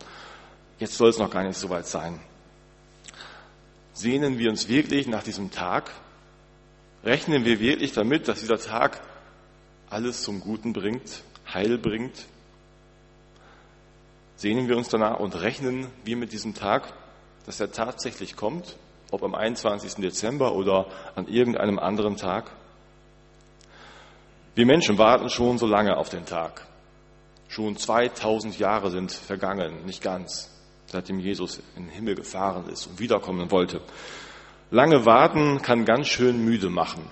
Jetzt 0.79 0.97
soll 0.97 1.11
es 1.11 1.19
noch 1.19 1.31
gar 1.31 1.45
nicht 1.45 1.59
so 1.59 1.71
weit 1.71 1.87
sein. 1.87 2.19
Sehnen 3.95 4.39
wir 4.39 4.51
uns 4.51 4.69
wirklich 4.69 5.07
nach 5.07 5.23
diesem 5.23 5.51
Tag? 5.51 5.91
Rechnen 7.05 7.45
wir 7.45 7.61
wirklich 7.61 7.93
damit, 7.93 8.29
dass 8.29 8.41
dieser 8.41 8.59
Tag 8.59 9.01
alles 9.89 10.23
zum 10.23 10.41
Guten 10.41 10.73
bringt, 10.73 11.23
Heil 11.53 11.79
bringt? 11.79 12.27
Sehnen 14.41 14.69
wir 14.69 14.79
uns 14.79 14.89
danach 14.89 15.21
und 15.21 15.39
rechnen 15.43 15.89
wir 16.03 16.17
mit 16.17 16.33
diesem 16.33 16.55
Tag, 16.55 16.95
dass 17.45 17.61
er 17.61 17.73
tatsächlich 17.73 18.37
kommt, 18.37 18.79
ob 19.11 19.23
am 19.23 19.35
21. 19.35 19.97
Dezember 19.97 20.55
oder 20.55 20.87
an 21.15 21.29
irgendeinem 21.29 21.79
anderen 21.79 22.17
Tag? 22.17 22.51
Wir 24.55 24.65
Menschen 24.65 24.97
warten 24.97 25.29
schon 25.29 25.59
so 25.59 25.67
lange 25.67 25.99
auf 25.99 26.09
den 26.09 26.25
Tag. 26.25 26.67
Schon 27.49 27.77
2000 27.77 28.59
Jahre 28.59 28.91
sind 28.91 29.13
vergangen, 29.13 29.85
nicht 29.85 30.03
ganz, 30.03 30.49
seitdem 30.87 31.19
Jesus 31.19 31.61
in 31.77 31.85
den 31.85 31.93
Himmel 31.93 32.15
gefahren 32.15 32.67
ist 32.71 32.87
und 32.87 32.99
wiederkommen 32.99 33.51
wollte. 33.51 33.83
Lange 34.71 35.05
warten 35.05 35.61
kann 35.61 35.85
ganz 35.85 36.07
schön 36.07 36.43
müde 36.43 36.71
machen. 36.71 37.03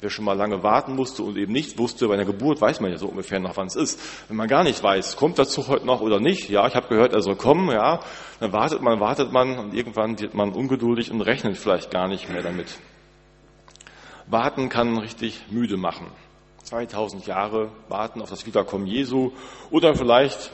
Wer 0.00 0.08
schon 0.08 0.24
mal 0.24 0.36
lange 0.36 0.62
warten 0.62 0.96
musste 0.96 1.22
und 1.22 1.36
eben 1.36 1.52
nicht 1.52 1.76
wusste, 1.76 2.08
bei 2.08 2.14
einer 2.14 2.24
Geburt 2.24 2.60
weiß 2.60 2.80
man 2.80 2.90
ja 2.90 2.96
so 2.96 3.06
ungefähr 3.06 3.38
noch, 3.38 3.56
wann 3.58 3.66
es 3.66 3.76
ist. 3.76 4.00
Wenn 4.28 4.36
man 4.36 4.48
gar 4.48 4.64
nicht 4.64 4.82
weiß, 4.82 5.16
kommt 5.16 5.36
der 5.36 5.46
Zug 5.46 5.68
heute 5.68 5.84
noch 5.84 6.00
oder 6.00 6.20
nicht, 6.20 6.48
ja, 6.48 6.66
ich 6.66 6.74
habe 6.74 6.88
gehört, 6.88 7.12
er 7.12 7.20
soll 7.20 7.36
kommen, 7.36 7.70
ja, 7.70 8.00
dann 8.40 8.52
wartet 8.52 8.80
man, 8.80 8.98
wartet 8.98 9.30
man 9.30 9.58
und 9.58 9.74
irgendwann 9.74 10.18
wird 10.18 10.34
man 10.34 10.52
ungeduldig 10.52 11.10
und 11.10 11.20
rechnet 11.20 11.58
vielleicht 11.58 11.90
gar 11.90 12.08
nicht 12.08 12.30
mehr 12.30 12.42
damit. 12.42 12.78
Warten 14.26 14.70
kann 14.70 14.96
richtig 14.96 15.46
müde 15.50 15.76
machen. 15.76 16.06
2000 16.64 17.26
Jahre 17.26 17.70
warten 17.88 18.22
auf 18.22 18.30
das 18.30 18.46
Wiederkommen 18.46 18.86
Jesu 18.86 19.32
oder 19.70 19.94
vielleicht 19.94 20.50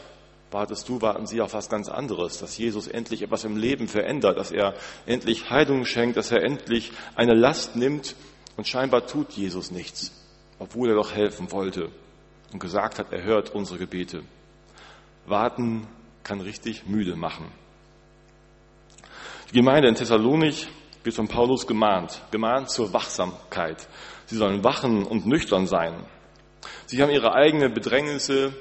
wartest 0.50 0.88
du, 0.88 1.03
warten 1.03 1.26
sie 1.26 1.41
auf 1.41 1.55
was 1.55 1.69
ganz 1.69 1.88
anderes, 1.88 2.38
dass 2.38 2.57
Jesus 2.57 2.88
endlich 2.88 3.23
etwas 3.23 3.45
im 3.45 3.57
Leben 3.57 3.87
verändert, 3.87 4.38
dass 4.38 4.50
er 4.50 4.75
endlich 5.05 5.50
Heilung 5.50 5.85
schenkt, 5.85 6.17
dass 6.17 6.33
er 6.33 6.43
endlich 6.43 6.93
eine 7.15 7.35
Last 7.35 7.76
nimmt 7.76 8.17
und 8.57 8.67
scheinbar 8.67 9.07
tut 9.07 9.33
Jesus 9.33 9.71
nichts, 9.71 10.13
obwohl 10.59 10.91
er 10.91 10.95
doch 10.95 11.13
helfen 11.13 11.53
wollte 11.53 11.91
und 12.53 12.59
gesagt 12.59 12.99
hat, 12.99 13.13
er 13.13 13.23
hört 13.23 13.55
unsere 13.55 13.79
Gebete. 13.79 14.23
Warten 15.27 15.87
kann 16.23 16.41
richtig 16.41 16.87
müde 16.87 17.17
machen. 17.17 17.51
Die 19.51 19.57
Gemeinde 19.57 19.89
in 19.89 19.95
Thessalonich 19.95 20.69
wird 21.05 21.15
von 21.15 21.29
Paulus 21.29 21.67
gemahnt, 21.67 22.23
gemahnt 22.31 22.71
zur 22.71 22.93
Wachsamkeit. 22.93 23.87
Sie 24.27 24.37
sollen 24.37 24.65
wachen 24.65 25.05
und 25.05 25.27
nüchtern 25.27 25.67
sein. 25.67 26.05
Sie 26.87 27.01
haben 27.01 27.11
ihre 27.11 27.33
eigenen 27.33 27.73
Bedrängnisse, 27.73 28.53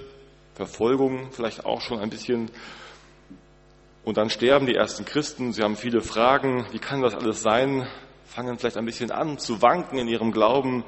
Verfolgung 0.54 1.32
vielleicht 1.32 1.66
auch 1.66 1.82
schon 1.82 2.00
ein 2.00 2.10
bisschen. 2.10 2.50
Und 4.04 4.18
dann 4.18 4.30
sterben 4.30 4.68
die 4.68 4.76
ersten 4.76 5.06
Christen. 5.06 5.54
Sie 5.54 5.64
haben 5.64 5.76
viele 5.76 6.02
Fragen. 6.02 6.68
Wie 6.72 6.80
kann 6.80 7.02
das 7.02 7.16
alles 7.16 7.42
sein? 7.42 7.88
Fangen 8.26 8.58
vielleicht 8.58 8.78
ein 8.78 8.86
bisschen 8.86 9.12
an 9.12 9.38
zu 9.38 9.62
wanken 9.62 9.98
in 9.98 10.08
ihrem 10.08 10.32
Glauben. 10.32 10.84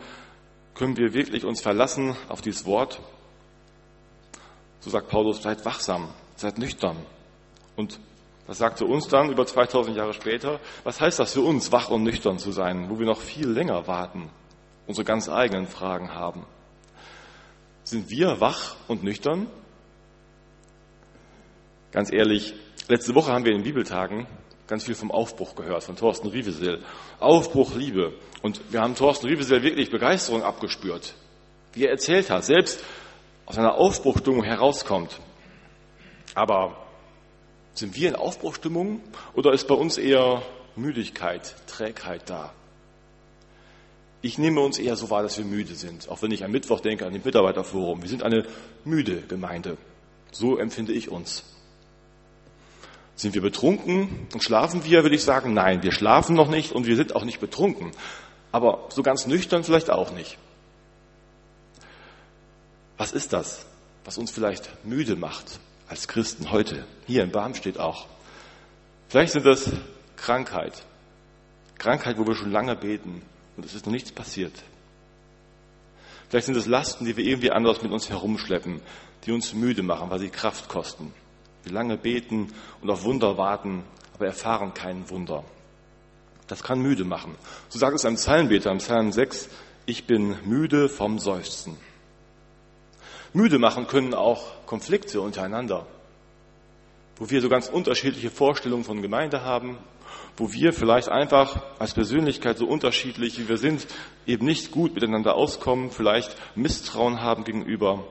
Können 0.74 0.98
wir 0.98 1.14
wirklich 1.14 1.46
uns 1.46 1.62
verlassen 1.62 2.16
auf 2.30 2.42
dieses 2.42 2.66
Wort? 2.66 3.00
So 4.80 4.90
sagt 4.90 5.10
Paulus, 5.10 5.42
seid 5.42 5.66
wachsam, 5.66 6.10
seid 6.36 6.58
nüchtern 6.58 6.98
und 7.76 8.00
Das 8.48 8.60
sagte 8.60 8.86
uns 8.86 9.10
dann 9.10 9.30
über 9.30 9.46
2000 9.46 9.98
Jahre 9.98 10.14
später. 10.14 10.62
Was 10.86 11.02
heißt 11.02 11.20
das 11.20 11.34
für 11.34 11.42
uns, 11.42 11.72
wach 11.74 11.90
und 11.90 12.04
nüchtern 12.04 12.40
zu 12.40 12.52
sein, 12.52 12.90
wo 12.90 12.98
wir 12.98 13.06
noch 13.06 13.20
viel 13.20 13.50
länger 13.50 13.88
warten, 13.88 14.30
unsere 14.88 15.04
ganz 15.04 15.28
eigenen 15.28 15.68
Fragen 15.68 16.14
haben? 16.14 16.46
Sind 17.84 18.10
wir 18.10 18.40
wach 18.40 18.76
und 18.88 19.04
nüchtern? 19.04 19.48
Ganz 21.92 22.12
ehrlich, 22.12 22.54
letzte 22.88 23.16
Woche 23.16 23.34
haben 23.34 23.44
wir 23.44 23.52
in 23.52 23.60
den 23.60 23.64
Bibeltagen 23.66 24.28
ganz 24.68 24.84
viel 24.84 24.96
vom 24.96 25.12
Aufbruch 25.12 25.56
gehört, 25.56 25.84
von 25.84 25.96
Thorsten 25.96 26.28
Rievesel. 26.28 26.84
Aufbruch, 27.20 27.74
Liebe. 27.74 28.14
Und 28.42 28.62
wir 28.72 28.82
haben 28.82 28.96
Thorsten 28.96 29.28
Rievesel 29.28 29.64
wirklich 29.64 29.90
Begeisterung 29.90 30.44
abgespürt, 30.44 31.14
wie 31.74 31.86
er 31.86 31.92
erzählt 31.92 32.30
hat, 32.30 32.46
selbst 32.46 32.84
aus 33.46 33.58
einer 33.58 33.76
Aufbruchstimmung 33.76 34.44
herauskommt. 34.44 35.20
Aber 36.36 36.78
sind 37.74 37.96
wir 37.96 38.10
in 38.10 38.16
Aufbruchstimmung 38.16 39.02
oder 39.34 39.54
ist 39.54 39.68
bei 39.68 39.76
uns 39.76 39.98
eher 39.98 40.44
Müdigkeit, 40.76 41.56
Trägheit 41.68 42.30
da? 42.30 42.54
Ich 44.22 44.38
nehme 44.38 44.62
uns 44.62 44.80
eher 44.80 44.96
so 44.96 45.10
wahr, 45.10 45.24
dass 45.24 45.38
wir 45.38 45.46
müde 45.46 45.76
sind, 45.76 46.10
auch 46.10 46.22
wenn 46.22 46.32
ich 46.32 46.44
am 46.44 46.52
Mittwoch 46.52 46.80
denke 46.80 47.06
an 47.06 47.14
den 47.14 47.22
Mitarbeiterforum. 47.24 48.02
Wir 48.02 48.10
sind 48.10 48.24
eine 48.24 48.46
müde 48.84 49.22
Gemeinde. 49.22 49.78
So 50.32 50.58
empfinde 50.58 50.92
ich 50.92 51.10
uns. 51.10 51.57
Sind 53.18 53.34
wir 53.34 53.42
betrunken 53.42 54.28
und 54.34 54.42
schlafen 54.44 54.86
wir, 54.86 55.04
würde 55.04 55.16
ich 55.16 55.24
sagen, 55.24 55.54
nein, 55.54 55.84
wir 55.84 55.92
schlafen 55.92 56.36
noch 56.36 56.48
nicht 56.48 56.72
und 56.72 56.86
wir 56.86 56.96
sind 56.96 57.16
auch 57.16 57.26
nicht 57.26 57.42
betrunken. 57.42 57.92
Aber 58.54 58.86
so 58.90 59.04
ganz 59.04 59.28
nüchtern 59.28 59.66
vielleicht 59.66 59.90
auch 59.90 60.12
nicht. 60.12 60.38
Was 62.98 63.12
ist 63.12 63.34
das, 63.34 63.66
was 64.06 64.18
uns 64.18 64.32
vielleicht 64.32 64.70
müde 64.86 65.16
macht 65.16 65.60
als 65.90 66.08
Christen 66.08 66.52
heute? 66.52 66.86
Hier 67.06 67.24
in 67.24 67.32
Barmstedt 67.32 67.80
auch. 67.80 68.08
Vielleicht 69.10 69.34
sind 69.34 69.46
das 69.46 69.72
Krankheit. 70.16 70.84
Krankheit, 71.78 72.18
wo 72.18 72.26
wir 72.26 72.36
schon 72.36 72.52
lange 72.52 72.76
beten 72.76 73.22
und 73.56 73.66
es 73.66 73.74
ist 73.74 73.86
noch 73.86 73.94
nichts 73.94 74.12
passiert. 74.12 74.54
Vielleicht 76.30 76.46
sind 76.46 76.58
es 76.58 76.66
Lasten, 76.66 77.06
die 77.06 77.18
wir 77.18 77.26
irgendwie 77.26 77.52
anders 77.52 77.82
mit 77.82 77.92
uns 77.92 78.10
herumschleppen, 78.10 78.82
die 79.26 79.32
uns 79.32 79.54
müde 79.54 79.82
machen, 79.82 80.10
weil 80.10 80.20
sie 80.20 80.30
Kraft 80.30 80.70
kosten. 80.70 81.14
Wir 81.68 81.74
lange 81.74 81.98
beten 81.98 82.54
und 82.82 82.90
auf 82.90 83.04
Wunder 83.04 83.38
warten, 83.38 83.84
aber 84.14 84.28
erfahren 84.28 84.74
kein 84.74 85.10
Wunder. 85.10 85.44
Das 86.48 86.64
kann 86.64 86.80
müde 86.80 87.04
machen. 87.04 87.36
So 87.68 87.78
sagt 87.78 87.94
es 87.94 88.06
ein 88.06 88.16
Psalmbeter 88.16 88.72
im 88.72 88.78
Psalm 88.78 89.12
6, 89.12 89.50
ich 89.86 90.08
bin 90.08 90.38
müde 90.46 90.88
vom 90.88 91.20
Seufzen. 91.20 91.76
Müde 93.34 93.60
machen 93.60 93.86
können 93.88 94.14
auch 94.14 94.66
Konflikte 94.66 95.20
untereinander, 95.20 95.86
wo 97.18 97.30
wir 97.30 97.42
so 97.42 97.50
ganz 97.50 97.68
unterschiedliche 97.68 98.30
Vorstellungen 98.30 98.86
von 98.86 99.02
Gemeinde 99.02 99.44
haben, 99.44 99.78
wo 100.38 100.54
wir 100.54 100.72
vielleicht 100.72 101.10
einfach 101.10 101.62
als 101.80 101.94
Persönlichkeit 101.94 102.58
so 102.60 102.66
unterschiedlich 102.66 103.40
wie 103.40 103.50
wir 103.50 103.58
sind, 103.58 103.88
eben 104.26 104.46
nicht 104.46 104.72
gut 104.72 104.96
miteinander 104.96 105.36
auskommen, 105.36 105.92
vielleicht 105.92 106.34
Misstrauen 106.56 107.20
haben 107.20 107.44
gegenüber. 107.44 108.06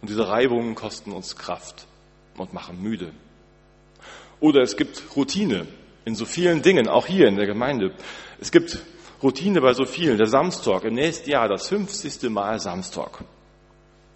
Und 0.00 0.08
diese 0.08 0.26
Reibungen 0.26 0.74
kosten 0.74 1.12
uns 1.12 1.36
Kraft 1.36 1.86
und 2.40 2.52
machen 2.52 2.82
müde. 2.82 3.12
Oder 4.40 4.62
es 4.62 4.76
gibt 4.76 5.02
Routine 5.16 5.66
in 6.04 6.14
so 6.14 6.24
vielen 6.24 6.62
Dingen, 6.62 6.88
auch 6.88 7.06
hier 7.06 7.26
in 7.26 7.36
der 7.36 7.46
Gemeinde. 7.46 7.92
Es 8.40 8.52
gibt 8.52 8.78
Routine 9.22 9.60
bei 9.60 9.72
so 9.72 9.84
vielen. 9.84 10.18
Der 10.18 10.26
Samstag, 10.26 10.84
im 10.84 10.94
nächsten 10.94 11.30
Jahr 11.30 11.48
das 11.48 11.68
50. 11.68 12.30
Mal 12.30 12.60
Samstag. 12.60 13.24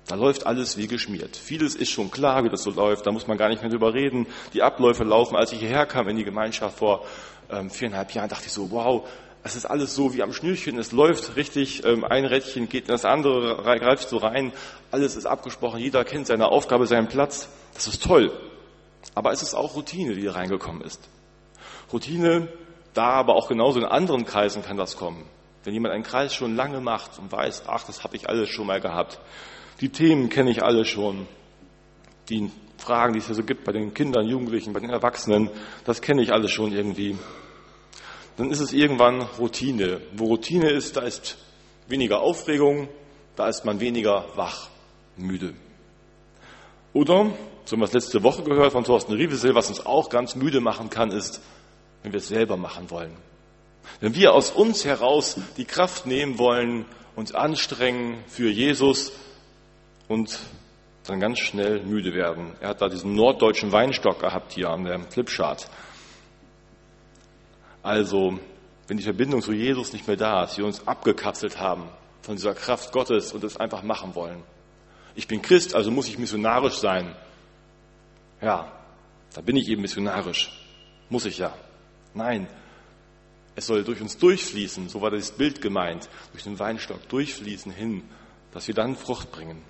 Da 0.07 0.15
läuft 0.15 0.47
alles 0.47 0.77
wie 0.77 0.89
geschmiert. 0.89 1.37
Vieles 1.37 1.75
ist 1.75 1.91
schon 1.91 2.11
klar, 2.11 2.45
wie 2.45 2.49
das 2.49 2.63
so 2.63 2.71
läuft. 2.71 3.07
Da 3.07 3.13
muss 3.13 3.27
man 3.27 3.39
gar 3.39 3.49
nicht 3.49 3.63
mehr 3.63 3.71
drüber 3.71 3.95
reden. 3.95 4.27
Die 4.55 4.63
Abläufe 4.63 5.05
laufen. 5.05 5.37
Als 5.37 5.53
ich 5.53 5.61
hierher 5.61 5.87
kam 5.87 6.09
in 6.09 6.17
die 6.17 6.25
Gemeinschaft 6.25 6.79
vor 6.79 7.05
ähm, 7.51 7.71
viereinhalb 7.71 8.13
Jahren, 8.13 8.29
dachte 8.29 8.47
ich 8.47 8.53
so, 8.53 8.71
wow, 8.71 9.09
es 9.43 9.57
ist 9.57 9.65
alles 9.65 9.95
so 9.95 10.15
wie 10.15 10.23
am 10.23 10.33
Schnürchen. 10.33 10.79
Es 10.79 10.93
läuft 10.93 11.37
richtig. 11.37 11.85
Ähm, 11.85 12.05
ein 12.05 12.25
Rädchen 12.25 12.69
geht 12.69 12.85
in 12.85 12.93
das 12.93 13.05
andere, 13.05 13.63
greift 13.79 14.09
so 14.09 14.19
rein. 14.19 14.53
Alles 14.91 15.17
ist 15.17 15.27
abgesprochen. 15.27 15.81
Jeder 15.81 16.05
kennt 16.05 16.27
seine 16.27 16.49
Aufgabe, 16.49 16.87
seinen 16.87 17.09
Platz. 17.09 17.49
Das 17.75 17.87
ist 17.87 18.03
toll. 18.03 18.33
Aber 19.15 19.33
es 19.33 19.43
ist 19.43 19.55
auch 19.55 19.75
Routine, 19.77 20.15
die 20.15 20.21
hier 20.23 20.35
reingekommen 20.35 20.83
ist. 20.83 21.01
Routine, 21.93 22.49
da 22.93 23.11
aber 23.11 23.35
auch 23.35 23.49
genauso 23.49 23.81
in 23.81 23.87
anderen 23.87 24.27
Kreisen 24.27 24.63
kann 24.63 24.77
das 24.77 24.97
kommen. 24.97 25.25
Wenn 25.65 25.75
jemand 25.75 25.95
einen 25.95 26.05
Kreis 26.05 26.35
schon 26.35 26.55
lange 26.55 26.81
macht 26.81 27.19
und 27.19 27.33
weiß, 27.33 27.65
ach, 27.67 27.85
das 27.85 28.05
habe 28.05 28.17
ich 28.17 28.29
alles 28.29 28.49
schon 28.51 28.67
mal 28.67 28.81
gehabt. 28.81 29.21
Die 29.81 29.89
Themen 29.89 30.29
kenne 30.29 30.51
ich 30.51 30.63
alle 30.63 30.85
schon. 30.85 31.27
Die 32.29 32.51
Fragen, 32.77 33.15
die 33.15 33.19
es 33.19 33.27
hier 33.27 33.35
so 33.35 33.43
gibt 33.43 33.65
bei 33.65 33.73
den 33.73 33.95
Kindern, 33.95 34.27
Jugendlichen, 34.27 34.73
bei 34.73 34.81
den 34.81 34.91
Erwachsenen, 34.91 35.51
das 35.85 36.01
kenne 36.01 36.23
ich 36.23 36.33
alles 36.33 36.51
schon 36.51 36.73
irgendwie. 36.73 37.17
Dann 38.41 38.51
ist 38.51 38.61
es 38.61 38.73
irgendwann 38.73 39.21
Routine. 39.39 40.01
Wo 40.15 40.25
Routine 40.25 40.71
ist, 40.71 40.97
da 40.97 41.03
ist 41.03 41.37
weniger 41.89 42.23
Aufregung, 42.23 42.89
da 43.37 43.49
ist 43.49 43.67
man 43.67 43.81
weniger 43.81 44.25
wach, 44.35 44.71
müde. 45.19 45.53
Oder, 46.95 47.27
so 47.67 47.73
haben 47.73 47.81
wir 47.81 47.85
es 47.85 47.93
letzte 47.93 48.23
Woche 48.23 48.43
gehört 48.43 48.73
von 48.73 48.85
Thorsten 48.85 49.13
Rievesel, 49.13 49.55
was 49.55 49.69
uns 49.69 49.85
auch 49.85 50.09
ganz 50.09 50.37
müde 50.37 50.63
machen 50.63 50.89
kann, 50.89 51.11
ist, 51.11 51.43
wenn 52.03 52.13
wir 52.13 52.17
es 52.17 52.29
selber 52.29 52.57
machen 52.57 52.91
wollen. 52.91 53.15
Wenn 54.01 54.15
wir 54.15 54.33
aus 54.33 54.51
uns 54.51 54.87
heraus 54.87 55.39
die 55.59 55.67
Kraft 55.67 56.07
nehmen 56.07 56.39
wollen, 56.39 56.87
uns 57.17 57.35
anstrengen 57.35 58.25
für 58.27 58.49
Jesus 58.49 59.13
und 60.09 60.39
dann 61.07 61.21
ganz 61.21 61.41
schnell 61.41 61.83
müde 61.83 62.15
werden. 62.15 62.55
Er 62.61 62.71
hat 62.71 62.81
da 62.81 62.89
diesen 62.89 63.15
norddeutschen 63.15 63.71
Weinstock 63.71 64.19
gehabt 64.19 64.53
hier 64.53 64.71
an 64.71 64.85
der 64.85 64.99
Flipchart. 65.11 65.69
Also, 67.83 68.39
wenn 68.89 68.97
die 68.97 69.03
Verbindung 69.03 69.43
zu 69.43 69.53
Jesus 69.53 69.93
nicht 69.93 70.07
mehr 70.07 70.17
da 70.17 70.45
ist, 70.45 70.59
wir 70.59 70.67
uns 70.67 70.87
abgekapselt 70.87 71.59
haben 71.59 71.89
von 72.23 72.37
dieser 72.37 72.55
Kraft 72.55 72.93
Gottes 72.93 73.33
und 73.33 73.43
es 73.45 73.57
einfach 73.57 73.83
machen 73.83 74.15
wollen, 74.15 74.43
ich 75.15 75.27
bin 75.27 75.43
Christ, 75.43 75.75
also 75.75 75.91
muss 75.91 76.09
ich 76.09 76.19
missionarisch 76.19 76.79
sein. 76.79 77.15
Ja, 78.41 78.71
da 79.35 79.41
bin 79.41 79.57
ich 79.57 79.69
eben 79.69 79.83
missionarisch. 79.83 80.51
Muss 81.09 81.25
ich 81.25 81.39
ja. 81.39 81.53
Nein, 82.15 82.49
es 83.57 83.67
soll 83.67 83.85
durch 83.85 84.01
uns 84.01 84.17
durchfließen, 84.17 84.89
so 84.89 85.01
war 85.03 85.11
das 85.11 85.33
Bild 85.33 85.61
gemeint, 85.61 86.09
durch 86.33 86.45
den 86.45 86.59
Weinstock 86.59 87.09
durchfließen 87.09 87.73
hin, 87.73 88.03
dass 88.53 88.67
wir 88.69 88.75
dann 88.75 88.97
Frucht 88.97 89.31
bringen. 89.31 89.63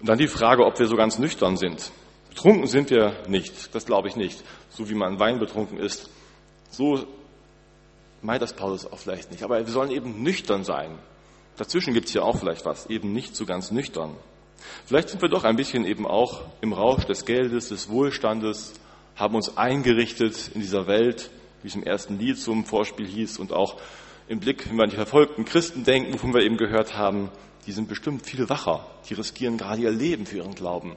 Und 0.00 0.08
dann 0.08 0.18
die 0.18 0.28
Frage, 0.28 0.66
ob 0.66 0.78
wir 0.78 0.86
so 0.86 0.96
ganz 0.96 1.18
nüchtern 1.18 1.56
sind. 1.56 1.90
Betrunken 2.34 2.66
sind 2.66 2.90
wir 2.90 3.14
nicht, 3.28 3.74
das 3.74 3.86
glaube 3.86 4.08
ich 4.08 4.16
nicht. 4.16 4.42
So 4.68 4.88
wie 4.90 4.94
man 4.94 5.20
Wein 5.20 5.38
betrunken 5.38 5.78
ist, 5.78 6.10
so 6.68 7.06
meint 8.22 8.42
das 8.42 8.54
Paulus 8.54 8.90
auch 8.90 8.98
vielleicht 8.98 9.30
nicht. 9.30 9.44
Aber 9.44 9.58
wir 9.58 9.72
sollen 9.72 9.92
eben 9.92 10.22
nüchtern 10.22 10.64
sein. 10.64 10.98
Dazwischen 11.56 11.94
gibt 11.94 12.08
es 12.08 12.14
ja 12.14 12.22
auch 12.22 12.36
vielleicht 12.36 12.66
was, 12.66 12.86
eben 12.86 13.12
nicht 13.12 13.36
so 13.36 13.46
ganz 13.46 13.70
nüchtern. 13.70 14.16
Vielleicht 14.84 15.10
sind 15.10 15.22
wir 15.22 15.28
doch 15.28 15.44
ein 15.44 15.54
bisschen 15.54 15.84
eben 15.84 16.06
auch 16.06 16.42
im 16.60 16.72
Rausch 16.72 17.04
des 17.04 17.24
Geldes, 17.24 17.68
des 17.68 17.88
Wohlstandes, 17.88 18.72
haben 19.14 19.36
uns 19.36 19.56
eingerichtet 19.56 20.50
in 20.54 20.60
dieser 20.60 20.88
Welt, 20.88 21.30
wie 21.62 21.68
es 21.68 21.76
im 21.76 21.84
ersten 21.84 22.18
Lied 22.18 22.38
zum 22.38 22.64
Vorspiel 22.64 23.06
hieß 23.06 23.38
und 23.38 23.52
auch 23.52 23.76
im 24.26 24.40
Blick, 24.40 24.68
wenn 24.68 24.76
wir 24.76 24.84
an 24.84 24.90
die 24.90 24.96
verfolgten 24.96 25.44
Christen 25.44 25.84
denken, 25.84 26.14
wovon 26.14 26.34
wir 26.34 26.42
eben 26.42 26.56
gehört 26.56 26.96
haben, 26.96 27.30
die 27.66 27.72
sind 27.72 27.88
bestimmt 27.88 28.26
viel 28.26 28.48
wacher, 28.48 28.86
die 29.08 29.14
riskieren 29.14 29.56
gerade 29.56 29.82
ihr 29.82 29.92
Leben 29.92 30.26
für 30.26 30.38
ihren 30.38 30.54
Glauben. 30.56 30.96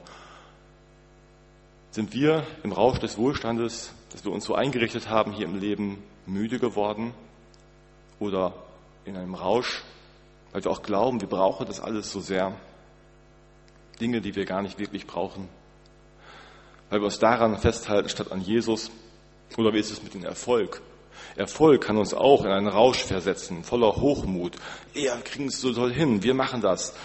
Sind 1.98 2.13
wir 2.13 2.46
im 2.62 2.74
Rausch 2.74 3.00
des 3.00 3.18
Wohlstandes, 3.18 3.92
dass 4.12 4.24
wir 4.24 4.32
uns 4.32 4.46
so 4.46 4.54
eingerichtet 4.54 5.10
haben 5.10 5.32
hier 5.32 5.48
im 5.48 5.60
Leben, 5.60 6.04
müde 6.27 6.60
geworden 6.60 7.12
oder 8.20 8.54
in 9.04 9.18
einem 9.18 9.34
Rausch 9.34 9.82
weil 10.51 10.63
wir 10.63 10.70
auch 10.70 10.84
glauben, 10.84 11.22
wir 11.22 11.27
brauchen 11.27 11.66
das 11.66 11.80
alles 11.80 12.12
so 12.12 12.22
sehr. 12.22 12.56
Dinge, 14.00 14.22
die 14.22 14.36
wir 14.36 14.46
gar 14.46 14.62
nicht 14.62 14.77
wirklich 14.77 15.08
brauchen. 15.08 15.50
Weil 16.92 17.00
wir 17.00 17.06
uns 17.06 17.18
daran 17.18 17.58
festhalten, 17.58 18.10
statt 18.10 18.32
an 18.32 18.42
Jesus. 18.42 18.92
Oder 19.58 19.74
wie 19.74 19.80
ist 19.80 19.89
es 19.89 20.04
mit 20.04 20.13
dem 20.13 20.24
Erfolg? 20.24 20.84
Erfolg 21.36 21.84
kann 21.84 21.98
uns 21.98 22.13
auch 22.13 22.46
in 22.46 22.51
einen 22.51 22.68
Rausch 22.68 23.04
versetzen, 23.04 23.63
voller 23.63 23.96
Hochmut. 23.96 24.56
Ja, 24.94 25.16
wir 25.16 25.24
kriegen 25.24 25.48
es 25.48 25.60
so 25.60 25.74
toll 25.74 25.92
hin, 25.92 26.22
wir 26.22 26.36
machen 26.36 26.62
das. 26.62 26.96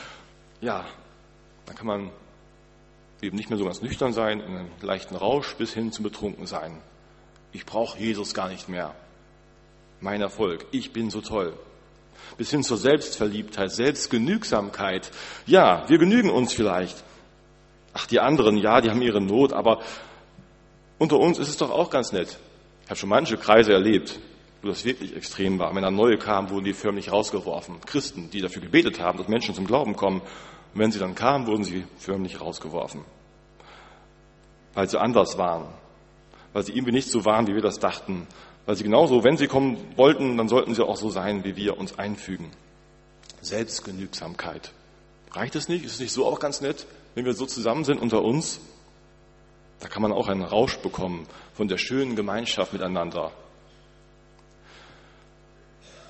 Ja, 0.61 0.85
dann 1.65 1.77
kann 1.77 1.87
man 1.87 2.11
eben 3.23 3.37
nicht 3.37 3.49
mehr 3.49 3.59
so 3.59 3.65
ganz 3.65 3.81
nüchtern 3.81 4.13
sein, 4.13 4.41
in 4.41 4.57
einem 4.57 4.71
leichten 4.83 5.17
Rausch 5.17 5.55
bis 5.57 5.73
hin 5.73 5.93
zum 5.93 6.03
Betrunken 6.03 6.47
sein. 6.47 6.79
Ich 7.53 7.65
brauche 7.65 7.99
Jesus 7.99 8.35
gar 8.35 8.49
nicht 8.49 8.69
mehr. 8.69 8.95
Mein 10.01 10.21
Erfolg, 10.21 10.67
ich 10.73 10.93
bin 10.93 11.11
so 11.11 11.21
toll 11.21 11.55
bis 12.37 12.51
hin 12.51 12.63
zur 12.63 12.77
Selbstverliebtheit, 12.77 13.71
Selbstgenügsamkeit. 13.73 15.11
Ja, 15.47 15.89
wir 15.89 15.99
genügen 15.99 16.31
uns 16.31 16.53
vielleicht. 16.53 17.03
Ach, 17.93 18.07
die 18.07 18.21
anderen, 18.21 18.57
ja, 18.57 18.81
die 18.81 18.91
haben 18.91 19.03
ihre 19.03 19.21
Not, 19.21 19.53
aber 19.53 19.81
unter 20.99 21.19
uns 21.19 21.39
ist 21.39 21.49
es 21.49 21.57
doch 21.57 21.71
auch 21.71 21.91
ganz 21.91 22.13
nett. 22.13 22.39
Ich 22.85 22.91
habe 22.91 22.99
schon 22.99 23.09
manche 23.09 23.37
Kreise 23.37 23.73
erlebt, 23.73 24.19
wo 24.63 24.69
das 24.69 24.85
wirklich 24.85 25.17
extrem 25.17 25.59
war. 25.59 25.75
Wenn 25.75 25.83
dann 25.83 25.97
neue 25.97 26.19
kamen, 26.19 26.51
wurden 26.51 26.65
die 26.65 26.73
förmlich 26.73 27.11
rausgeworfen. 27.13 27.81
Christen, 27.85 28.31
die 28.31 28.41
dafür 28.41 28.63
gebetet 28.63 29.01
haben, 29.01 29.19
dass 29.19 29.29
Menschen 29.29 29.55
zum 29.55 29.67
Glauben 29.67 29.97
kommen. 29.97 30.21
Und 30.21 30.81
wenn 30.81 30.93
sie 30.93 30.99
dann 30.99 31.15
kamen, 31.15 31.47
wurden 31.47 31.65
sie 31.65 31.85
förmlich 31.99 32.41
rausgeworfen. 32.41 33.05
weil 34.75 34.89
sie 34.89 35.01
anders 35.01 35.39
waren, 35.39 35.67
weil 36.53 36.63
sie 36.63 36.73
irgendwie 36.73 36.93
nicht 36.93 37.11
so 37.11 37.25
waren, 37.25 37.47
wie 37.47 37.55
wir 37.55 37.63
das 37.63 37.79
dachten, 37.79 38.27
weil 38.67 38.77
sie 38.77 38.85
genauso, 38.85 39.25
wenn 39.25 39.37
sie 39.37 39.47
kommen 39.49 39.77
wollten, 39.97 40.37
dann 40.37 40.49
sollten 40.49 40.75
sie 40.75 40.85
auch 40.85 40.97
so 40.97 41.11
sein, 41.11 41.45
wie 41.45 41.57
wir 41.57 41.79
uns 41.79 41.99
einfügen. 41.99 42.51
Selbstgenügsamkeit. 43.41 44.73
Reicht 45.33 45.57
es 45.57 45.69
nicht? 45.69 45.85
Ist 45.85 45.95
es 45.95 46.01
nicht 46.01 46.13
so 46.13 46.27
auch 46.27 46.39
ganz 46.39 46.61
nett, 46.61 46.87
wenn 47.15 47.25
wir 47.25 47.35
so 47.35 47.47
zusammen 47.47 47.85
sind 47.85 48.01
unter 48.01 48.23
uns? 48.23 48.61
Da 49.81 49.89
kann 49.89 50.03
man 50.03 50.13
auch 50.13 50.29
einen 50.29 50.43
Rausch 50.43 50.79
bekommen 50.79 51.27
von 51.55 51.67
der 51.67 51.79
schönen 51.79 52.15
Gemeinschaft 52.15 52.73
miteinander. 52.73 53.33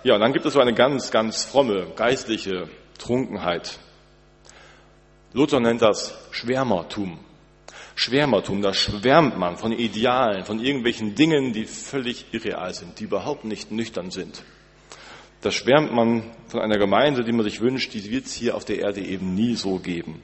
Ja, 0.04 0.14
und 0.14 0.20
dann 0.20 0.32
gibt 0.32 0.44
es 0.44 0.54
so 0.54 0.60
eine 0.60 0.74
ganz, 0.74 1.10
ganz 1.10 1.44
fromme, 1.44 1.86
geistliche 1.94 2.68
Trunkenheit. 2.98 3.78
Luther 5.32 5.60
nennt 5.60 5.80
das 5.80 6.14
Schwärmertum. 6.32 7.20
Schwärmertum, 7.94 8.62
da 8.62 8.74
schwärmt 8.74 9.38
man 9.38 9.56
von 9.56 9.70
Idealen, 9.72 10.44
von 10.44 10.58
irgendwelchen 10.58 11.14
Dingen, 11.14 11.52
die 11.52 11.66
völlig 11.66 12.26
irreal 12.32 12.74
sind, 12.74 12.98
die 12.98 13.04
überhaupt 13.04 13.44
nicht 13.44 13.70
nüchtern 13.70 14.10
sind. 14.10 14.42
Da 15.40 15.50
schwärmt 15.50 15.92
man 15.92 16.24
von 16.48 16.60
einer 16.60 16.78
Gemeinde, 16.78 17.22
die 17.22 17.32
man 17.32 17.44
sich 17.44 17.60
wünscht, 17.60 17.94
die 17.94 18.10
wird 18.10 18.26
es 18.26 18.34
hier 18.34 18.56
auf 18.56 18.64
der 18.64 18.78
Erde 18.78 19.00
eben 19.00 19.34
nie 19.34 19.54
so 19.54 19.78
geben. 19.78 20.22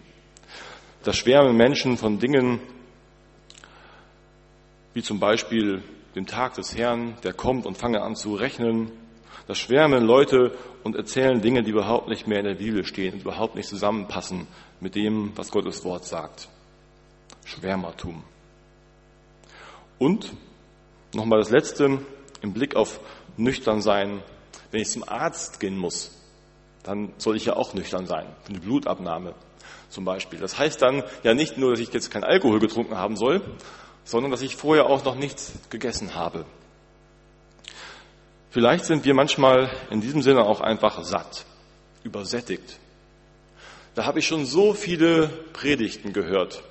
Da 1.05 1.13
schwärmen 1.13 1.57
Menschen 1.57 1.97
von 1.97 2.19
Dingen, 2.19 2.61
wie 4.95 5.03
zum 5.03 5.21
Beispiel 5.21 5.83
dem 6.15 6.27
Tag 6.27 6.55
des 6.55 6.77
Herrn, 6.77 7.17
der 7.23 7.33
kommt 7.33 7.67
und 7.67 7.77
fange 7.77 8.03
an 8.03 8.17
zu 8.17 8.35
rechnen. 8.35 8.91
Da 9.49 9.55
schwärmen 9.55 10.05
Leute 10.05 10.53
und 10.85 10.95
erzählen 10.95 11.41
Dinge, 11.41 11.63
die 11.63 11.71
überhaupt 11.71 12.09
nicht 12.09 12.27
mehr 12.29 12.39
in 12.39 12.45
der 12.45 12.57
Bibel 12.57 12.85
stehen 12.85 13.15
und 13.15 13.21
überhaupt 13.23 13.55
nicht 13.55 13.67
zusammenpassen 13.67 14.47
mit 14.79 14.95
dem, 14.95 15.33
was 15.37 15.51
Gottes 15.51 15.85
Wort 15.85 16.05
sagt. 16.05 16.51
Schwärmertum. 17.47 18.23
Und 19.99 20.35
nochmal 21.15 21.39
das 21.39 21.49
Letzte 21.49 22.03
im 22.43 22.53
Blick 22.53 22.77
auf 22.77 23.01
nüchtern 23.39 23.81
sein. 23.81 24.23
Wenn 24.71 24.83
ich 24.83 24.91
zum 24.91 25.09
Arzt 25.09 25.61
gehen 25.61 25.79
muss, 25.79 26.15
dann 26.83 27.15
soll 27.17 27.37
ich 27.37 27.47
ja 27.47 27.57
auch 27.57 27.73
nüchtern 27.73 28.07
sein. 28.07 28.27
Für 28.43 28.51
eine 28.51 28.61
Blutabnahme 28.61 29.35
zum 29.89 30.05
Beispiel. 30.05 30.39
Das 30.39 30.59
heißt 30.59 30.83
dann 30.83 31.03
ja 31.23 31.33
nicht 31.33 31.57
nur, 31.57 31.71
dass 31.71 31.81
ich 31.81 31.91
jetzt 31.95 32.11
kein 32.11 32.23
Alkohol 32.23 32.61
getrunken 32.61 32.99
haben 32.99 33.17
soll, 33.17 33.41
sondern 34.05 34.31
dass 34.31 34.43
ich 34.43 34.57
vorher 34.57 34.91
auch 34.91 35.05
noch 35.07 35.15
nichts 35.15 35.55
gegessen 35.71 36.15
habe. 36.15 36.45
Vielleicht 38.51 38.87
sind 38.87 39.05
wir 39.05 39.15
manchmal 39.15 39.71
in 39.91 40.01
diesem 40.01 40.23
Sinne 40.23 40.45
auch 40.45 40.61
einfach 40.61 41.03
satt, 41.05 41.45
übersättigt. 42.03 42.79
Da 43.95 44.07
habe 44.07 44.21
ich 44.21 44.27
schon 44.27 44.47
so 44.47 44.73
viele 44.73 45.29
Predigten 45.53 46.13
gehört, 46.13 46.63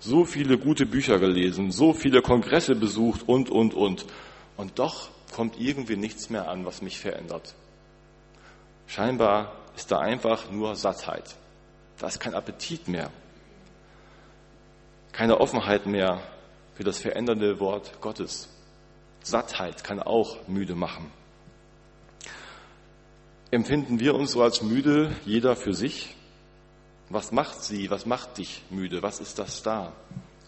so 0.00 0.24
viele 0.24 0.58
gute 0.58 0.86
Bücher 0.86 1.18
gelesen, 1.18 1.70
so 1.70 1.92
viele 1.92 2.20
Kongresse 2.20 2.74
besucht 2.74 3.22
und, 3.26 3.48
und, 3.48 3.74
und. 3.74 4.04
Und 4.56 4.78
doch 4.78 5.08
kommt 5.32 5.58
irgendwie 5.58 5.96
nichts 5.96 6.30
mehr 6.30 6.48
an, 6.48 6.66
was 6.66 6.82
mich 6.82 6.98
verändert. 6.98 7.54
Scheinbar 8.86 9.52
ist 9.76 9.90
da 9.90 10.00
einfach 10.00 10.50
nur 10.50 10.76
Sattheit. 10.76 11.36
Da 11.98 12.08
ist 12.08 12.20
kein 12.20 12.34
Appetit 12.34 12.88
mehr. 12.88 13.10
Keine 15.12 15.40
Offenheit 15.40 15.86
mehr 15.86 16.22
für 16.74 16.84
das 16.84 16.98
verändernde 16.98 17.60
Wort 17.60 18.00
Gottes. 18.00 18.48
Sattheit 19.30 19.84
kann 19.84 20.00
auch 20.00 20.48
müde 20.48 20.74
machen. 20.74 21.10
Empfinden 23.50 23.98
wir 23.98 24.14
uns 24.14 24.32
so 24.32 24.42
als 24.42 24.62
müde, 24.62 25.16
jeder 25.24 25.56
für 25.56 25.72
sich? 25.72 26.14
Was 27.08 27.32
macht 27.32 27.62
sie, 27.62 27.90
was 27.90 28.04
macht 28.04 28.38
dich 28.38 28.62
müde? 28.70 29.02
Was 29.02 29.20
ist 29.20 29.38
das 29.38 29.62
da? 29.62 29.92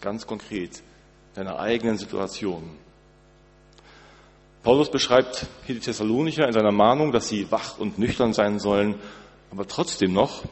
Ganz 0.01 0.27
konkret, 0.27 0.83
deiner 1.33 1.59
eigenen 1.59 1.97
Situation. 1.97 2.77
Paulus 4.61 4.91
beschreibt 4.91 5.47
hier 5.65 5.75
die 5.75 5.81
Thessalonicher 5.81 6.45
in 6.45 6.53
seiner 6.53 6.71
Mahnung, 6.71 7.11
dass 7.11 7.29
sie 7.29 7.49
wach 7.51 7.79
und 7.79 7.97
nüchtern 7.97 8.33
sein 8.33 8.59
sollen, 8.59 8.99
aber 9.49 9.67
trotzdem 9.67 10.13
noch 10.13 10.43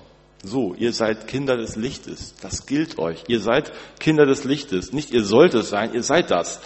so, 0.41 0.73
ihr 0.73 0.93
seid 0.93 1.27
Kinder 1.27 1.57
des 1.57 1.75
Lichtes. 1.75 2.33
Das 2.41 2.65
gilt 2.65 2.97
euch. 2.97 3.25
Ihr 3.27 3.41
seid 3.41 3.73
Kinder 3.99 4.25
des 4.25 4.45
Lichtes. 4.45 4.93
Nicht 4.93 5.11
ihr 5.11 5.25
sollt 5.25 5.53
es 5.53 5.69
sein, 5.69 5.93
ihr 5.93 6.03
seid 6.03 6.31
das. 6.31 6.61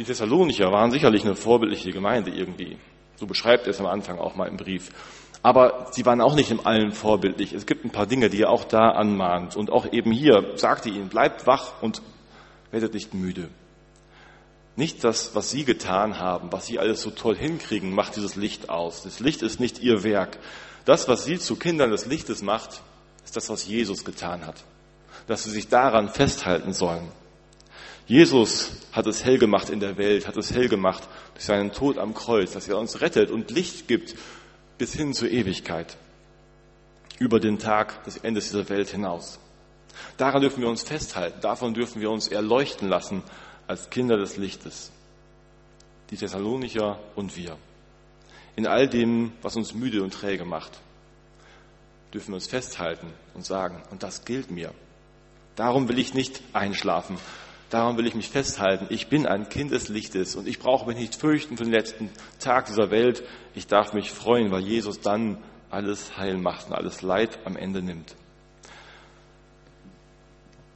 Die 0.00 0.06
Thessalonicher 0.06 0.72
waren 0.72 0.90
sicherlich 0.90 1.26
eine 1.26 1.36
vorbildliche 1.36 1.90
Gemeinde 1.90 2.30
irgendwie. 2.30 2.78
So 3.16 3.26
beschreibt 3.26 3.66
er 3.66 3.72
es 3.72 3.80
am 3.80 3.86
Anfang 3.86 4.18
auch 4.18 4.34
mal 4.34 4.48
im 4.48 4.56
Brief. 4.56 4.88
Aber 5.42 5.88
sie 5.90 6.06
waren 6.06 6.22
auch 6.22 6.34
nicht 6.34 6.50
im 6.50 6.66
Allen 6.66 6.92
vorbildlich. 6.92 7.52
Es 7.52 7.66
gibt 7.66 7.84
ein 7.84 7.90
paar 7.90 8.06
Dinge, 8.06 8.30
die 8.30 8.40
er 8.40 8.48
auch 8.48 8.64
da 8.64 8.92
anmahnt. 8.92 9.56
Und 9.56 9.68
auch 9.68 9.92
eben 9.92 10.10
hier 10.10 10.52
sagte 10.56 10.88
ihnen, 10.88 11.10
bleibt 11.10 11.46
wach 11.46 11.82
und 11.82 12.00
werdet 12.70 12.94
nicht 12.94 13.12
müde. 13.12 13.50
Nicht 14.74 15.04
das, 15.04 15.34
was 15.34 15.50
sie 15.50 15.66
getan 15.66 16.18
haben, 16.18 16.50
was 16.50 16.64
sie 16.64 16.78
alles 16.78 17.02
so 17.02 17.10
toll 17.10 17.36
hinkriegen, 17.36 17.94
macht 17.94 18.16
dieses 18.16 18.36
Licht 18.36 18.70
aus. 18.70 19.02
Das 19.02 19.20
Licht 19.20 19.42
ist 19.42 19.60
nicht 19.60 19.80
ihr 19.80 20.02
Werk. 20.02 20.38
Das, 20.86 21.08
was 21.08 21.26
sie 21.26 21.38
zu 21.38 21.56
Kindern 21.56 21.90
des 21.90 22.06
Lichtes 22.06 22.40
macht, 22.40 22.80
ist 23.22 23.36
das, 23.36 23.50
was 23.50 23.66
Jesus 23.66 24.06
getan 24.06 24.46
hat. 24.46 24.64
Dass 25.26 25.44
sie 25.44 25.50
sich 25.50 25.68
daran 25.68 26.08
festhalten 26.08 26.72
sollen. 26.72 27.19
Jesus 28.06 28.72
hat 28.92 29.06
es 29.06 29.24
hell 29.24 29.38
gemacht 29.38 29.70
in 29.70 29.80
der 29.80 29.96
Welt, 29.96 30.26
hat 30.26 30.36
es 30.36 30.52
hell 30.52 30.68
gemacht 30.68 31.08
durch 31.34 31.44
seinen 31.44 31.72
Tod 31.72 31.98
am 31.98 32.14
Kreuz, 32.14 32.52
dass 32.52 32.68
er 32.68 32.78
uns 32.78 33.00
rettet 33.00 33.30
und 33.30 33.50
Licht 33.50 33.86
gibt 33.86 34.16
bis 34.78 34.94
hin 34.94 35.14
zur 35.14 35.30
Ewigkeit, 35.30 35.96
über 37.18 37.38
den 37.38 37.58
Tag 37.58 38.02
des 38.04 38.16
Endes 38.16 38.48
dieser 38.48 38.68
Welt 38.68 38.88
hinaus. 38.88 39.38
Daran 40.16 40.40
dürfen 40.40 40.62
wir 40.62 40.68
uns 40.68 40.82
festhalten, 40.82 41.40
davon 41.40 41.74
dürfen 41.74 42.00
wir 42.00 42.10
uns 42.10 42.28
erleuchten 42.28 42.88
lassen 42.88 43.22
als 43.66 43.90
Kinder 43.90 44.16
des 44.16 44.36
Lichtes, 44.36 44.90
die 46.10 46.16
Thessalonicher 46.16 46.98
und 47.14 47.36
wir. 47.36 47.56
In 48.56 48.66
all 48.66 48.88
dem, 48.88 49.32
was 49.42 49.56
uns 49.56 49.74
müde 49.74 50.02
und 50.02 50.12
träge 50.12 50.44
macht, 50.44 50.80
dürfen 52.12 52.28
wir 52.28 52.36
uns 52.36 52.48
festhalten 52.48 53.12
und 53.34 53.46
sagen, 53.46 53.82
und 53.90 54.02
das 54.02 54.24
gilt 54.24 54.50
mir. 54.50 54.74
Darum 55.56 55.88
will 55.88 55.98
ich 55.98 56.14
nicht 56.14 56.42
einschlafen, 56.52 57.18
Darum 57.70 57.96
will 57.96 58.06
ich 58.06 58.16
mich 58.16 58.28
festhalten. 58.28 58.86
Ich 58.90 59.06
bin 59.06 59.26
ein 59.26 59.48
Kind 59.48 59.70
des 59.70 59.88
Lichtes 59.88 60.34
und 60.34 60.48
ich 60.48 60.58
brauche 60.58 60.88
mich 60.88 60.96
nicht 60.96 61.14
fürchten 61.14 61.56
für 61.56 61.62
den 61.62 61.72
letzten 61.72 62.10
Tag 62.40 62.66
dieser 62.66 62.90
Welt. 62.90 63.22
Ich 63.54 63.68
darf 63.68 63.92
mich 63.92 64.10
freuen, 64.10 64.50
weil 64.50 64.62
Jesus 64.62 65.00
dann 65.00 65.38
alles 65.70 66.16
heil 66.16 66.36
macht 66.36 66.66
und 66.66 66.74
alles 66.74 67.00
Leid 67.02 67.38
am 67.44 67.56
Ende 67.56 67.80
nimmt. 67.80 68.16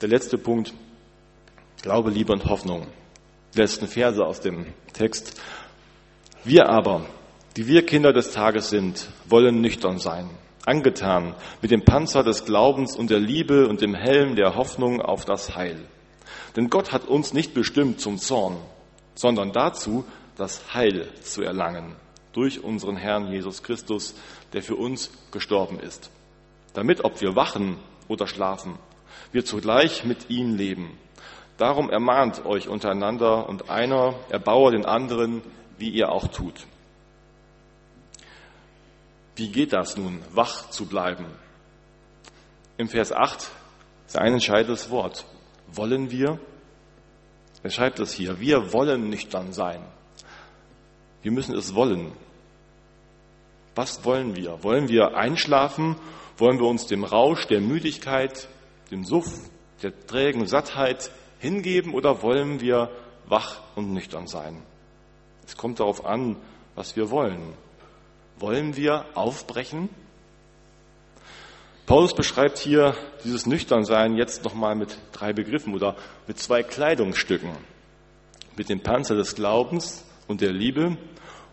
Der 0.00 0.08
letzte 0.08 0.38
Punkt. 0.38 0.72
Glaube, 1.82 2.10
Liebe 2.10 2.32
und 2.32 2.44
Hoffnung. 2.44 2.86
Die 3.54 3.58
letzten 3.58 3.88
Verse 3.88 4.24
aus 4.24 4.40
dem 4.40 4.66
Text. 4.92 5.40
Wir 6.44 6.68
aber, 6.68 7.06
die 7.56 7.66
wir 7.66 7.84
Kinder 7.84 8.12
des 8.12 8.30
Tages 8.30 8.70
sind, 8.70 9.08
wollen 9.26 9.60
nüchtern 9.60 9.98
sein, 9.98 10.30
angetan 10.64 11.34
mit 11.60 11.72
dem 11.72 11.84
Panzer 11.84 12.22
des 12.22 12.44
Glaubens 12.44 12.96
und 12.96 13.10
der 13.10 13.20
Liebe 13.20 13.66
und 13.66 13.80
dem 13.80 13.94
Helm 13.94 14.36
der 14.36 14.54
Hoffnung 14.54 15.00
auf 15.00 15.24
das 15.24 15.56
Heil. 15.56 15.88
Denn 16.56 16.70
Gott 16.70 16.92
hat 16.92 17.06
uns 17.06 17.32
nicht 17.32 17.54
bestimmt 17.54 18.00
zum 18.00 18.18
Zorn, 18.18 18.56
sondern 19.14 19.52
dazu, 19.52 20.04
das 20.36 20.74
Heil 20.74 21.08
zu 21.22 21.42
erlangen 21.42 21.96
durch 22.32 22.62
unseren 22.62 22.96
Herrn 22.96 23.28
Jesus 23.28 23.62
Christus, 23.62 24.14
der 24.52 24.62
für 24.62 24.76
uns 24.76 25.10
gestorben 25.30 25.78
ist. 25.78 26.10
Damit, 26.74 27.04
ob 27.04 27.20
wir 27.20 27.36
wachen 27.36 27.78
oder 28.08 28.26
schlafen, 28.26 28.76
wir 29.32 29.44
zugleich 29.44 30.04
mit 30.04 30.30
ihm 30.30 30.56
leben. 30.56 30.98
Darum 31.56 31.90
ermahnt 31.90 32.44
euch 32.44 32.68
untereinander 32.68 33.48
und 33.48 33.70
einer 33.70 34.14
erbaue 34.28 34.72
den 34.72 34.84
anderen, 34.84 35.42
wie 35.78 35.90
ihr 35.90 36.10
auch 36.10 36.26
tut. 36.28 36.66
Wie 39.36 39.50
geht 39.50 39.72
das 39.72 39.96
nun, 39.96 40.20
wach 40.32 40.70
zu 40.70 40.86
bleiben? 40.86 41.26
Im 42.76 42.88
Vers 42.88 43.12
8 43.12 43.50
ist 44.08 44.18
ein 44.18 44.32
entscheidendes 44.32 44.90
Wort 44.90 45.24
wollen 45.76 46.10
wir? 46.10 46.38
Er 47.62 47.70
schreibt 47.70 47.98
es 48.00 48.12
hier. 48.12 48.40
Wir 48.40 48.72
wollen 48.72 49.08
nüchtern 49.08 49.52
sein. 49.52 49.80
Wir 51.22 51.32
müssen 51.32 51.56
es 51.56 51.74
wollen. 51.74 52.12
Was 53.74 54.04
wollen 54.04 54.36
wir? 54.36 54.62
Wollen 54.62 54.88
wir 54.88 55.16
einschlafen? 55.16 55.96
Wollen 56.36 56.58
wir 56.58 56.66
uns 56.66 56.86
dem 56.86 57.04
Rausch 57.04 57.46
der 57.46 57.60
Müdigkeit, 57.60 58.48
dem 58.90 59.04
Suff, 59.04 59.32
der 59.82 60.06
trägen 60.06 60.46
Sattheit 60.46 61.10
hingeben 61.38 61.94
oder 61.94 62.22
wollen 62.22 62.60
wir 62.60 62.90
wach 63.26 63.62
und 63.74 63.92
nüchtern 63.92 64.26
sein? 64.26 64.62
Es 65.46 65.56
kommt 65.56 65.80
darauf 65.80 66.04
an, 66.04 66.36
was 66.74 66.96
wir 66.96 67.10
wollen. 67.10 67.54
Wollen 68.38 68.76
wir 68.76 69.06
aufbrechen? 69.14 69.88
Paulus 71.86 72.14
beschreibt 72.14 72.56
hier 72.56 72.96
dieses 73.24 73.44
Nüchternsein 73.44 74.16
jetzt 74.16 74.42
nochmal 74.42 74.74
mit 74.74 74.96
drei 75.12 75.34
Begriffen 75.34 75.74
oder 75.74 75.96
mit 76.26 76.38
zwei 76.38 76.62
Kleidungsstücken. 76.62 77.50
Mit 78.56 78.70
dem 78.70 78.80
Panzer 78.80 79.16
des 79.16 79.34
Glaubens 79.34 80.02
und 80.26 80.40
der 80.40 80.52
Liebe 80.52 80.96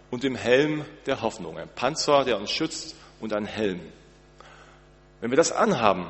und 0.10 0.24
dem 0.24 0.36
Helm 0.36 0.86
der 1.06 1.22
Hoffnung. 1.22 1.58
Ein 1.58 1.68
Panzer, 1.68 2.24
der 2.24 2.40
uns 2.40 2.50
schützt 2.50 2.96
und 3.20 3.34
ein 3.34 3.46
Helm. 3.46 3.82
Wenn 5.20 5.32
wir 5.32 5.38
das 5.38 5.52
anhaben, 5.52 6.08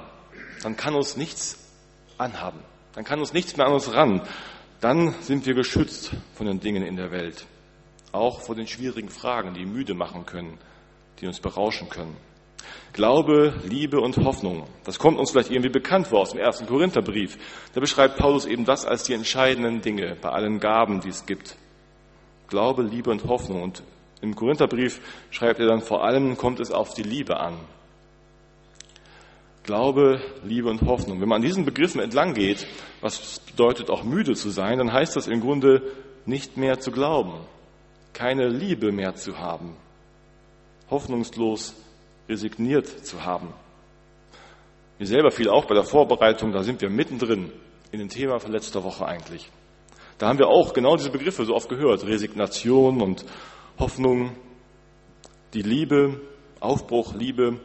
dann 0.62 0.78
kann 0.78 0.94
uns 0.94 1.18
nichts 1.18 1.58
anhaben. 2.20 2.60
Dann 2.94 3.04
kann 3.04 3.20
uns 3.20 3.34
nichts 3.34 3.58
mehr 3.58 3.66
an 3.66 3.74
uns 3.74 3.92
ran. 3.92 4.22
Dann 4.82 5.16
sind 5.22 5.48
wir 5.48 5.56
geschützt 5.56 6.12
von 6.36 6.46
den 6.46 6.60
Dingen 6.60 6.84
in 6.84 6.96
der 6.96 7.12
Welt. 7.12 7.46
Auch 8.12 8.42
vor 8.42 8.54
den 8.54 8.68
schwierigen 8.68 9.10
Fragen, 9.10 9.56
die 9.56 9.66
müde 9.66 9.96
machen 9.96 10.28
können, 10.28 10.60
die 11.20 11.28
uns 11.28 11.40
berauschen 11.40 11.90
können. 11.90 12.16
Glaube, 12.94 13.54
Liebe 13.64 14.02
und 14.02 14.18
Hoffnung. 14.18 14.68
Das 14.84 15.00
kommt 15.00 15.18
uns 15.18 15.32
vielleicht 15.32 15.52
irgendwie 15.52 15.70
bekannt 15.70 16.08
vor 16.08 16.20
aus 16.22 16.32
dem 16.32 16.40
ersten 16.40 16.68
Korintherbrief. 16.68 17.38
Da 17.74 17.80
beschreibt 17.80 18.18
Paulus 18.18 18.46
eben 18.46 18.66
das 18.66 18.86
als 18.86 19.04
die 19.04 19.14
entscheidenden 19.14 19.82
Dinge 19.82 20.18
bei 20.22 20.30
allen 20.30 20.60
Gaben, 20.60 21.00
die 21.00 21.10
es 21.10 21.26
gibt. 21.26 21.56
Glaube, 22.48 22.84
Liebe 22.84 23.10
und 23.10 23.24
Hoffnung. 23.26 23.64
Und 23.64 23.84
im 24.22 24.36
Korintherbrief 24.36 25.00
schreibt 25.30 25.60
er 25.60 25.68
dann 25.68 25.82
vor 25.82 26.04
allem 26.04 26.38
kommt 26.38 26.60
es 26.60 26.72
auf 26.72 26.94
die 26.94 27.04
Liebe 27.04 27.40
an. 27.40 27.58
Glaube, 29.64 30.22
Liebe 30.44 30.70
und 30.70 30.82
Hoffnung. 30.82 31.22
Wenn 31.22 31.30
man 31.30 31.38
an 31.38 31.48
diesen 31.48 31.66
Begriffen 31.66 32.02
entlang 32.02 32.34
geht, 32.34 32.68
was 33.00 33.40
bedeutet 33.42 33.90
auch 33.90 34.04
müde 34.04 34.34
zu 34.34 34.50
sein, 34.50 34.80
dann 34.80 34.92
heißt 34.92 35.16
das 35.16 35.28
im 35.28 35.40
Grunde 35.40 35.84
nicht 36.26 36.58
mehr 36.58 36.80
zu 36.80 36.92
glauben, 36.92 37.34
keine 38.14 38.48
Liebe 38.48 38.92
mehr 38.92 39.16
zu 39.16 39.38
haben, 39.38 39.76
hoffnungslos 40.90 41.76
resigniert 42.32 42.88
zu 42.88 43.24
haben. 43.24 43.54
Mir 44.98 45.06
selber 45.06 45.32
fiel 45.32 45.50
auch 45.50 45.66
bei 45.66 45.76
der 45.76 45.84
Vorbereitung, 45.84 46.52
da 46.52 46.64
sind 46.64 46.82
wir 46.82 46.90
mittendrin 46.90 47.52
in 47.92 48.00
dem 48.00 48.10
Thema 48.10 48.40
von 48.40 48.52
letzter 48.52 48.84
Woche 48.84 49.06
eigentlich. 49.06 49.52
Da 50.18 50.28
haben 50.28 50.40
wir 50.40 50.48
auch 50.48 50.74
genau 50.74 50.96
diese 50.96 51.10
Begriffe 51.10 51.46
so 51.46 51.54
oft 51.54 51.68
gehört. 51.68 52.06
Resignation 52.06 53.02
und 53.02 53.26
Hoffnung, 53.80 54.36
die 55.54 55.64
Liebe, 55.64 56.22
Aufbruch, 56.60 57.16
Liebe 57.16 57.60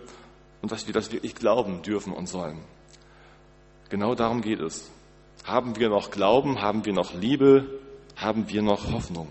und 0.62 0.72
dass 0.72 0.86
wir 0.86 0.94
das 0.94 1.12
wirklich 1.12 1.34
glauben 1.34 1.82
dürfen 1.82 2.12
und 2.12 2.26
sollen. 2.26 2.60
Genau 3.90 4.14
darum 4.14 4.40
geht 4.40 4.60
es. 4.60 4.90
Haben 5.44 5.76
wir 5.76 5.90
noch 5.90 6.10
Glauben? 6.10 6.60
Haben 6.60 6.84
wir 6.84 6.92
noch 6.92 7.14
Liebe? 7.14 7.66
Haben 8.16 8.48
wir 8.48 8.62
noch 8.62 8.90
Hoffnung? 8.90 9.28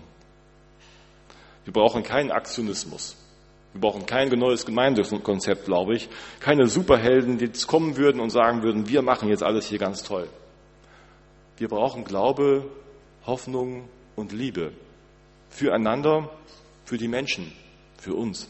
Wir 1.64 1.72
brauchen 1.72 2.04
keinen 2.04 2.30
Aktionismus. 2.30 3.16
Wir 3.76 3.80
brauchen 3.82 4.06
kein 4.06 4.30
neues 4.30 4.64
Gemeindekonzept, 4.64 5.66
glaube 5.66 5.96
ich. 5.96 6.08
Keine 6.40 6.66
Superhelden, 6.66 7.36
die 7.36 7.44
jetzt 7.44 7.66
kommen 7.66 7.98
würden 7.98 8.22
und 8.22 8.30
sagen 8.30 8.62
würden, 8.62 8.88
wir 8.88 9.02
machen 9.02 9.28
jetzt 9.28 9.42
alles 9.42 9.66
hier 9.66 9.78
ganz 9.78 10.02
toll. 10.02 10.30
Wir 11.58 11.68
brauchen 11.68 12.04
Glaube, 12.04 12.70
Hoffnung 13.26 13.90
und 14.14 14.32
Liebe. 14.32 14.72
Füreinander, 15.50 16.30
für 16.86 16.96
die 16.96 17.06
Menschen, 17.06 17.52
für 17.98 18.14
uns. 18.14 18.48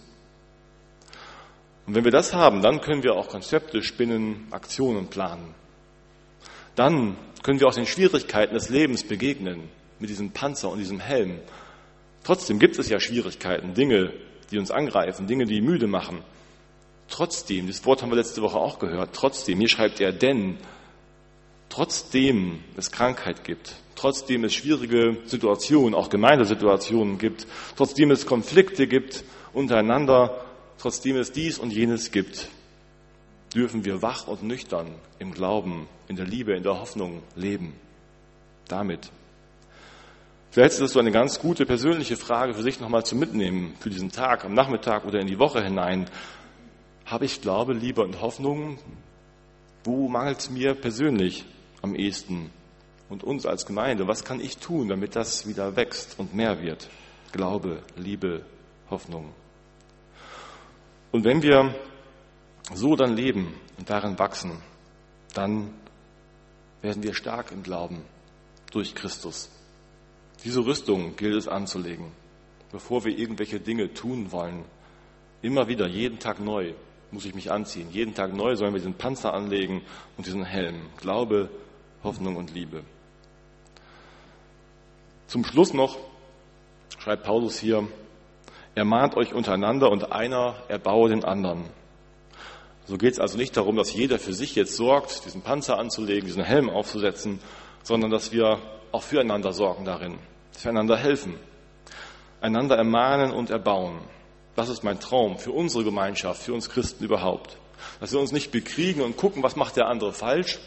Und 1.89 1.97
wenn 1.97 2.05
wir 2.05 2.13
das 2.13 2.33
haben, 2.33 2.63
dann 2.63 2.81
können 2.81 3.03
wir 3.03 3.15
auch 3.15 3.27
Konzepte 3.27 3.83
spinnen, 3.83 4.47
Aktionen 4.53 5.09
planen. 5.09 5.57
Dann 6.77 7.17
können 7.43 7.59
wir 7.59 7.67
auch 7.67 7.75
den 7.75 7.87
Schwierigkeiten 7.87 8.55
des 8.55 8.69
Lebens 8.69 9.03
begegnen, 9.03 9.71
mit 9.99 10.09
diesem 10.09 10.31
Panzer 10.31 10.71
und 10.71 10.79
diesem 10.79 11.01
Helm. 11.01 11.41
Trotzdem 12.23 12.61
gibt 12.61 12.79
es 12.79 12.89
ja 12.89 13.01
Schwierigkeiten, 13.01 13.75
Dinge, 13.75 14.13
die 14.51 14.59
uns 14.59 14.71
angreifen, 14.71 15.27
Dinge, 15.27 15.45
die 15.45 15.61
müde 15.61 15.87
machen. 15.87 16.23
Trotzdem, 17.09 17.67
das 17.67 17.85
Wort 17.85 18.03
haben 18.03 18.11
wir 18.11 18.17
letzte 18.17 18.43
Woche 18.43 18.59
auch 18.59 18.79
gehört, 18.79 19.11
trotzdem, 19.13 19.59
hier 19.59 19.69
schreibt 19.69 20.01
er, 20.01 20.13
denn, 20.13 20.59
trotzdem 21.69 22.61
es 22.77 22.91
Krankheit 22.91 23.45
gibt, 23.45 23.77
trotzdem 23.95 24.45
es 24.45 24.55
schwierige 24.55 25.19
Situationen, 25.25 25.95
auch 25.95 26.11
Gemeindesituationen 26.11 27.19
gibt, 27.19 27.47
trotzdem 27.77 28.11
es 28.11 28.27
Konflikte 28.27 28.87
gibt 28.87 29.25
untereinander, 29.53 30.45
trotzdem 30.79 31.17
es 31.17 31.33
dies 31.33 31.59
und 31.59 31.73
jenes 31.73 32.11
gibt, 32.11 32.49
dürfen 33.55 33.85
wir 33.85 34.03
wach 34.03 34.27
und 34.27 34.43
nüchtern 34.43 34.89
im 35.19 35.33
Glauben, 35.33 35.89
in 36.09 36.17
der 36.17 36.27
Liebe, 36.27 36.55
in 36.55 36.63
der 36.63 36.79
Hoffnung 36.79 37.23
leben. 37.35 37.73
Damit 38.69 39.11
Vielleicht 40.51 40.73
ist 40.73 40.81
das 40.81 40.93
so 40.93 41.01
eine 41.01 41.13
ganz 41.13 41.39
gute 41.39 41.67
persönliche 41.67 42.17
Frage 42.17 42.55
für 42.55 42.63
sich 42.63 42.81
nochmal 42.81 43.05
zu 43.05 43.15
mitnehmen, 43.15 43.75
für 43.81 43.91
diesen 43.91 44.11
Tag, 44.11 44.45
am 44.45 44.55
Nachmittag 44.55 45.05
oder 45.05 45.21
in 45.21 45.27
die 45.27 45.39
Woche 45.39 45.63
hinein. 45.63 46.09
Habe 47.05 47.25
ich 47.25 47.43
Glaube, 47.43 47.75
Liebe 47.75 48.03
und 48.03 48.21
Hoffnung? 48.21 48.79
Wo 49.85 50.09
mangelt 50.09 50.39
es 50.39 50.51
mir 50.51 50.75
persönlich 50.75 51.45
am 51.83 51.95
ehesten? 51.95 52.51
Und 53.09 53.23
uns 53.23 53.47
als 53.47 53.67
Gemeinde, 53.67 54.09
was 54.09 54.25
kann 54.25 54.41
ich 54.41 54.59
tun, 54.59 54.89
damit 54.89 55.15
das 55.15 55.47
wieder 55.47 55.77
wächst 55.77 56.19
und 56.19 56.35
mehr 56.35 56.61
wird? 56.61 56.89
Glaube, 57.33 57.83
Liebe, 57.97 58.45
Hoffnung. 58.91 59.33
Und 61.13 61.25
wenn 61.25 61.43
wir 61.43 61.75
so 62.75 62.97
dann 62.97 63.15
leben 63.15 63.55
und 63.79 63.89
darin 63.89 64.19
wachsen, 64.19 64.61
dann 65.35 65.71
werden 66.83 67.03
wir 67.03 67.15
stark 67.15 67.53
im 67.53 67.63
Glauben 67.63 68.03
durch 68.73 68.95
Christus. 68.95 69.51
Diese 70.47 70.65
Rüstung 70.65 71.17
gilt 71.17 71.35
es 71.35 71.49
anzulegen, 71.49 72.13
bevor 72.71 73.05
wir 73.05 73.19
irgendwelche 73.19 73.59
Dinge 73.59 73.93
tun 73.93 74.31
wollen. 74.31 74.65
Immer 75.43 75.67
wieder, 75.67 75.89
jeden 75.89 76.21
Tag 76.21 76.39
neu 76.39 76.73
muss 77.11 77.25
ich 77.25 77.35
mich 77.35 77.51
anziehen. 77.51 77.89
Jeden 77.91 78.15
Tag 78.15 78.33
neu 78.33 78.55
sollen 78.55 78.73
wir 78.73 78.79
diesen 78.79 78.95
Panzer 78.95 79.35
anlegen 79.35 79.83
und 80.17 80.25
diesen 80.25 80.45
Helm. 80.45 80.83
Glaube, 80.99 81.51
Hoffnung 82.05 82.37
und 82.37 82.55
Liebe. 82.55 82.85
Zum 85.27 85.45
Schluss 85.45 85.75
noch 85.75 85.99
schreibt 86.97 87.25
Paulus 87.25 87.59
hier, 87.59 87.89
er 88.77 88.85
mahnt 88.85 89.17
euch 89.17 89.35
untereinander 89.35 89.91
und 89.91 90.13
einer 90.13 90.63
erbaue 90.69 91.09
den 91.09 91.25
anderen. 91.25 91.65
So 92.87 92.99
geht 92.99 93.15
es 93.15 93.19
also 93.19 93.37
nicht 93.37 93.57
darum, 93.57 93.75
dass 93.75 93.93
jeder 93.93 94.21
für 94.21 94.33
sich 94.33 94.55
jetzt 94.55 94.77
sorgt, 94.77 95.25
diesen 95.25 95.43
Panzer 95.43 95.77
anzulegen, 95.77 96.27
diesen 96.27 96.45
Helm 96.45 96.71
aufzusetzen, 96.71 97.41
sondern 97.83 98.13
dass 98.13 98.31
wir 98.31 98.61
auch 98.93 99.03
füreinander 99.03 99.53
sorgen 99.53 99.85
darin, 99.85 100.21
dass 100.57 100.65
wir 100.65 100.71
einander 100.71 100.97
helfen, 100.97 101.35
einander 102.41 102.79
ermahnen 102.79 103.31
und 103.31 103.51
erbauen. 103.51 103.99
Das 104.55 104.71
ist 104.71 104.85
mein 104.85 104.99
Traum 104.99 105.37
für 105.39 105.53
unsere 105.53 105.85
Gemeinschaft, 105.85 106.43
für 106.43 106.55
uns 106.55 106.71
Christen 106.71 107.05
überhaupt. 107.05 107.59
Dass 108.01 108.13
wir 108.13 108.21
uns 108.21 108.33
nicht 108.33 108.53
bekriegen 108.53 109.03
und 109.03 109.19
gucken, 109.19 109.43
was 109.43 109.55
macht 109.55 109.77
der 109.77 109.89
andere 109.89 110.15
falsch, 110.15 110.59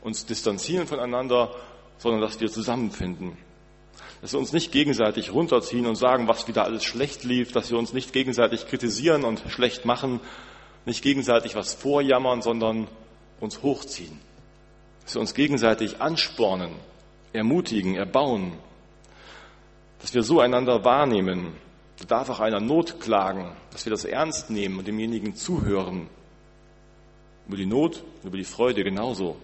uns 0.00 0.24
distanzieren 0.24 0.86
voneinander, 0.86 1.54
sondern 1.98 2.22
dass 2.22 2.40
wir 2.40 2.50
zusammenfinden. 2.50 3.36
Dass 4.22 4.32
wir 4.32 4.38
uns 4.38 4.54
nicht 4.54 4.72
gegenseitig 4.72 5.34
runterziehen 5.34 5.84
und 5.84 5.96
sagen, 5.96 6.26
was 6.26 6.48
wieder 6.48 6.64
alles 6.64 6.82
schlecht 6.82 7.22
lief, 7.22 7.52
dass 7.52 7.70
wir 7.70 7.76
uns 7.76 7.92
nicht 7.92 8.14
gegenseitig 8.14 8.66
kritisieren 8.66 9.24
und 9.24 9.42
schlecht 9.48 9.84
machen, 9.84 10.20
nicht 10.86 11.02
gegenseitig 11.02 11.54
was 11.54 11.74
vorjammern, 11.74 12.40
sondern 12.40 12.88
uns 13.40 13.62
hochziehen. 13.62 14.18
Dass 15.02 15.16
wir 15.16 15.20
uns 15.20 15.34
gegenseitig 15.34 16.00
anspornen, 16.00 16.70
ermutigen, 17.34 17.94
erbauen, 17.94 18.54
dass 20.04 20.12
wir 20.12 20.22
so 20.22 20.38
einander 20.38 20.84
wahrnehmen. 20.84 21.54
Da 21.98 22.04
darf 22.04 22.28
auch 22.28 22.40
einer 22.40 22.60
Not 22.60 23.00
klagen, 23.00 23.56
dass 23.70 23.86
wir 23.86 23.90
das 23.90 24.04
ernst 24.04 24.50
nehmen 24.50 24.78
und 24.78 24.86
demjenigen 24.86 25.34
zuhören. 25.34 26.10
Über 27.48 27.56
die 27.56 27.64
Not, 27.64 28.04
über 28.22 28.36
die 28.36 28.44
Freude 28.44 28.84
genauso, 28.84 29.36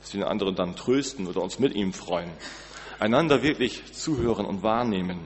dass 0.00 0.12
wir 0.12 0.22
den 0.22 0.28
anderen 0.28 0.56
dann 0.56 0.74
trösten 0.74 1.28
oder 1.28 1.40
uns 1.40 1.60
mit 1.60 1.76
ihm 1.76 1.92
freuen. 1.92 2.32
Einander 2.98 3.44
wirklich 3.44 3.92
zuhören 3.92 4.44
und 4.44 4.64
wahrnehmen. 4.64 5.20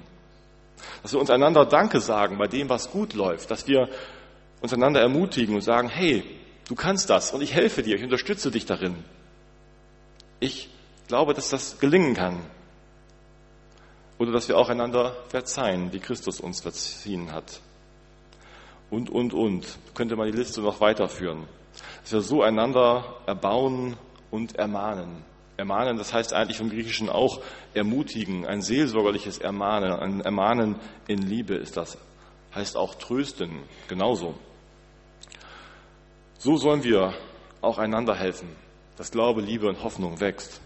Dass 1.01 1.15
wir 1.15 1.21
uns 1.21 1.31
einander 1.31 1.65
Danke 1.65 1.99
sagen 2.01 2.37
bei 2.37 2.47
dem, 2.47 2.69
was 2.69 2.91
gut 2.91 3.15
läuft, 3.15 3.51
dass 3.51 3.67
wir 3.67 3.89
uns 4.61 4.75
einander 4.75 5.01
ermutigen 5.01 5.55
und 5.55 5.63
sagen, 5.63 5.89
hey, 5.89 6.23
du 6.69 6.75
kannst 6.75 7.09
das 7.09 7.33
und 7.33 7.41
ich 7.41 7.55
helfe 7.55 7.83
dir, 7.83 7.97
ich 7.97 8.05
unterstütze 8.05 8.51
dich 8.51 8.67
darin. 8.67 8.97
Ich 10.39 10.69
glaube, 11.09 11.33
dass 11.33 11.49
das 11.49 11.79
gelingen 11.79 12.13
kann. 12.13 12.41
Oder 14.19 14.33
dass 14.33 14.49
wir 14.49 14.57
auch 14.57 14.69
einander 14.69 15.17
verzeihen, 15.29 15.93
wie 15.93 16.01
Christus 16.01 16.41
uns 16.41 16.61
verziehen 16.61 17.33
hat. 17.33 17.61
Und, 18.91 19.11
und, 19.11 19.35
und. 19.35 19.79
Könnte 19.95 20.17
man 20.17 20.31
die 20.31 20.37
Liste 20.37 20.61
noch 20.61 20.81
weiterführen. 20.81 21.45
Dass 22.03 22.13
wir 22.13 22.21
so 22.21 22.43
einander 22.43 23.17
erbauen 23.27 23.97
und 24.31 24.57
ermahnen. 24.57 25.25
Ermahnen, 25.57 25.97
das 25.97 26.13
heißt 26.13 26.35
eigentlich 26.35 26.59
vom 26.59 26.69
Griechischen 26.69 27.09
auch 27.09 27.41
ermutigen, 27.73 28.47
ein 28.47 28.61
seelsorgerliches 28.61 29.39
Ermahnen, 29.39 29.93
ein 29.93 30.21
Ermahnen 30.21 30.77
in 31.09 31.19
Liebe 31.19 31.55
ist 31.55 31.77
das. 31.79 31.97
Heißt 32.55 32.77
auch 32.77 32.95
trösten, 32.95 33.61
genauso. 33.89 34.35
So 36.39 36.59
sollen 36.59 36.85
wir 36.85 37.15
auch 37.63 37.79
einander 37.79 38.15
helfen, 38.15 38.49
dass 38.97 39.11
Glaube, 39.11 39.41
Liebe 39.41 39.67
und 39.67 39.83
Hoffnung 39.83 40.21
wächst. 40.21 40.61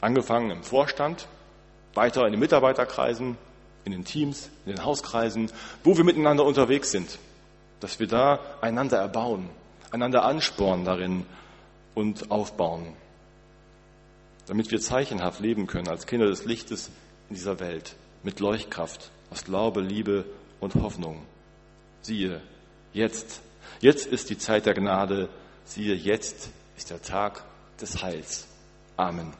Angefangen 0.00 0.50
im 0.50 0.62
Vorstand, 0.62 1.26
weiter 1.98 2.24
in 2.26 2.32
den 2.32 2.40
Mitarbeiterkreisen, 2.40 3.36
in 3.84 3.92
den 3.92 4.04
Teams, 4.04 4.50
in 4.64 4.72
den 4.72 4.84
Hauskreisen, 4.84 5.50
wo 5.82 5.96
wir 5.96 6.04
miteinander 6.04 6.44
unterwegs 6.44 6.92
sind, 6.92 7.18
dass 7.80 7.98
wir 7.98 8.06
da 8.06 8.38
einander 8.60 8.98
erbauen, 8.98 9.50
einander 9.90 10.24
anspornen 10.24 10.84
darin 10.84 11.26
und 11.94 12.30
aufbauen, 12.30 12.94
damit 14.46 14.70
wir 14.70 14.80
zeichenhaft 14.80 15.40
leben 15.40 15.66
können 15.66 15.88
als 15.88 16.06
Kinder 16.06 16.26
des 16.26 16.44
Lichtes 16.44 16.90
in 17.28 17.34
dieser 17.34 17.58
Welt 17.58 17.96
mit 18.22 18.38
Leuchtkraft 18.38 19.10
aus 19.30 19.44
Glaube, 19.44 19.80
Liebe 19.80 20.24
und 20.60 20.76
Hoffnung. 20.76 21.22
Siehe, 22.02 22.40
jetzt, 22.92 23.40
jetzt 23.80 24.06
ist 24.06 24.30
die 24.30 24.38
Zeit 24.38 24.66
der 24.66 24.74
Gnade, 24.74 25.28
siehe, 25.64 25.94
jetzt 25.94 26.50
ist 26.76 26.90
der 26.90 27.02
Tag 27.02 27.42
des 27.80 28.02
Heils. 28.02 28.46
Amen. 28.96 29.32